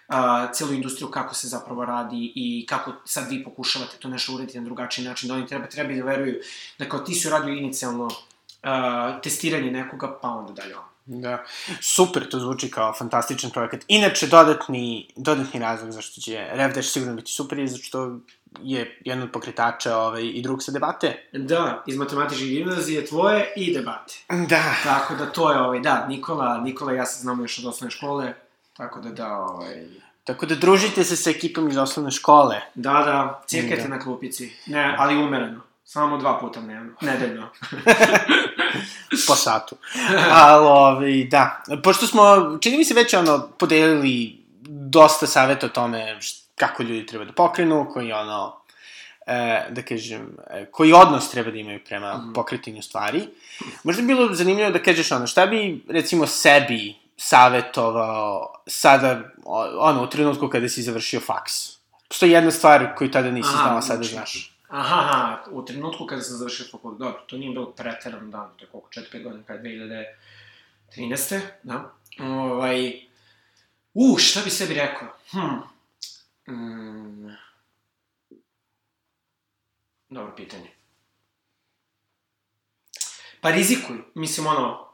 [0.08, 0.16] uh,
[0.54, 4.66] celu industriju kako se zapravo radi i kako sad vi pokušavate to nešto urediti na
[4.66, 6.36] drugačiji način, da oni treba, treba da veruju
[6.80, 10.89] da kao ti su radio inicijalno uh, testiranje nekoga, pa onda dalje ono.
[11.10, 11.44] Da.
[11.82, 13.82] Super, to zvuči kao fantastičan projekat.
[13.88, 18.20] Inače, dodatni, dodatni razlog zašto će RevDash sigurno biti super je zato što
[18.62, 21.30] je jedan od pokretača ovaj, i drug sa debate.
[21.34, 24.14] Da, iz matematičke gimnazije tvoje i debate.
[24.30, 24.64] Da.
[24.84, 28.34] Tako da to je, ovaj, da, Nikola, Nikola ja se znamo još od osnovne škole,
[28.74, 29.86] tako da da, ovaj...
[30.24, 32.62] Tako da družite se sa ekipom iz osnovne škole.
[32.76, 33.96] Da, da, cirkajte da.
[33.96, 34.52] na klupici.
[34.66, 35.62] Ne, ali umereno.
[35.84, 37.50] Samo dva puta dnevno, nedeljno.
[39.28, 39.76] po satu.
[40.32, 41.64] Ali, ovaj, da.
[41.84, 44.40] Pošto smo, čini mi se već ono, podelili
[44.70, 46.20] dosta saveta o tome
[46.56, 48.62] kako ljudi treba da pokrenu, koji ono,
[49.28, 52.34] e, da kažem, e, koji odnos treba da imaju prema mm.
[52.34, 53.28] pokretanju stvari.
[53.84, 59.22] Možda bi bilo zanimljivo da kažeš ono, šta bi, recimo, sebi savetovao sada,
[59.80, 61.54] ono, u trenutku kada si završio faks?
[62.08, 64.59] Postoji jedna stvar koju tada nisi znao, sada znači, znaš.
[64.70, 68.70] Aha, u trenutku kada sam završio fakultet, dobro, to nije bilo preteran dan, to je
[68.70, 70.16] koliko, 4-5 godina, kada je
[70.98, 71.42] 2013.
[71.64, 71.94] Da.
[72.20, 73.02] Ovaj,
[73.94, 75.08] u, šta bi sebi rekao?
[75.32, 76.54] Hm.
[76.54, 77.36] Mm.
[80.10, 80.70] Dobro pitanje.
[83.42, 84.90] Pa rizikuj, mislim ono,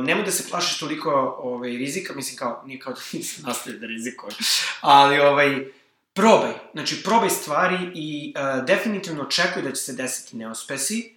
[0.00, 1.10] nemoj da se plašiš toliko
[1.42, 4.36] ovaj, rizika, mislim kao, nije kao da nisam nastavio da rizikujem,
[4.80, 5.72] ali ovaj,
[6.18, 11.14] probaj, znači probaj stvari i uh, definitivno očekuj da će se desiti neuspesi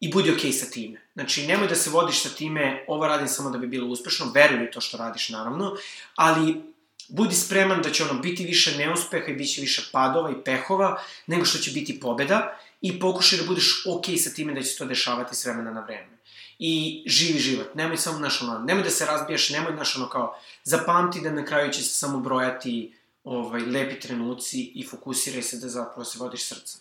[0.00, 1.00] i budi okej okay sa time.
[1.14, 4.64] Znači, nemoj da se vodiš sa time, ovo radim samo da bi bilo uspešno, veruj
[4.64, 5.76] u to što radiš naravno,
[6.16, 6.62] ali
[7.08, 11.44] budi spreman da će ono biti više neuspeha i bit više padova i pehova nego
[11.44, 14.78] što će biti pobeda i pokušaj da budeš okej okay sa time da će se
[14.78, 16.18] to dešavati s vremena na vreme.
[16.58, 17.74] I živi život.
[17.74, 21.44] Nemoj samo, naš ono, nemoj da se razbijaš, nemoj, naš ono, kao, zapamti da na
[21.44, 26.48] kraju će se samo brojati ovaj, lepi trenuci i fokusiraj se da zapravo se vodiš
[26.48, 26.80] srcem.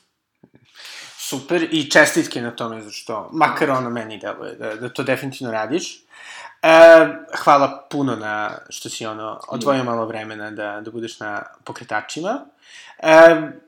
[1.17, 5.51] Super i čestitke na tome, zato što, makar ono meni deluje, da, da to definitivno
[5.51, 6.03] radiš.
[6.61, 7.07] E,
[7.43, 12.45] hvala puno na što si ono odvojio malo vremena da, da budeš na pokretačima.
[12.99, 13.11] E,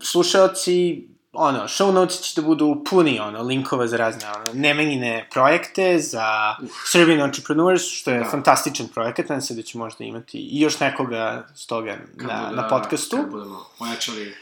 [0.01, 5.99] slušalci, ono, show notes će da budu puni, ono, linkova za razne, ono, nemenjine projekte,
[5.99, 6.71] za Uf.
[6.85, 8.29] Serbian Entrepreneurs, što je da.
[8.29, 12.43] fantastičan projekat, nadam se da će možda imati i još nekoga s toga kad na,
[12.43, 13.17] bude, na podcastu.
[13.17, 14.35] Kad budemo ojačali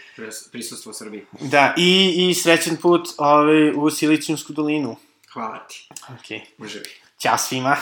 [0.52, 1.26] prisustvo u Srbiji.
[1.40, 4.96] Da, i, i srećen put ovaj, u Silicijumsku dolinu.
[5.34, 5.90] Hvala ti.
[5.92, 6.42] Ok.
[6.58, 6.90] Može bi.
[7.18, 7.76] Ćao svima.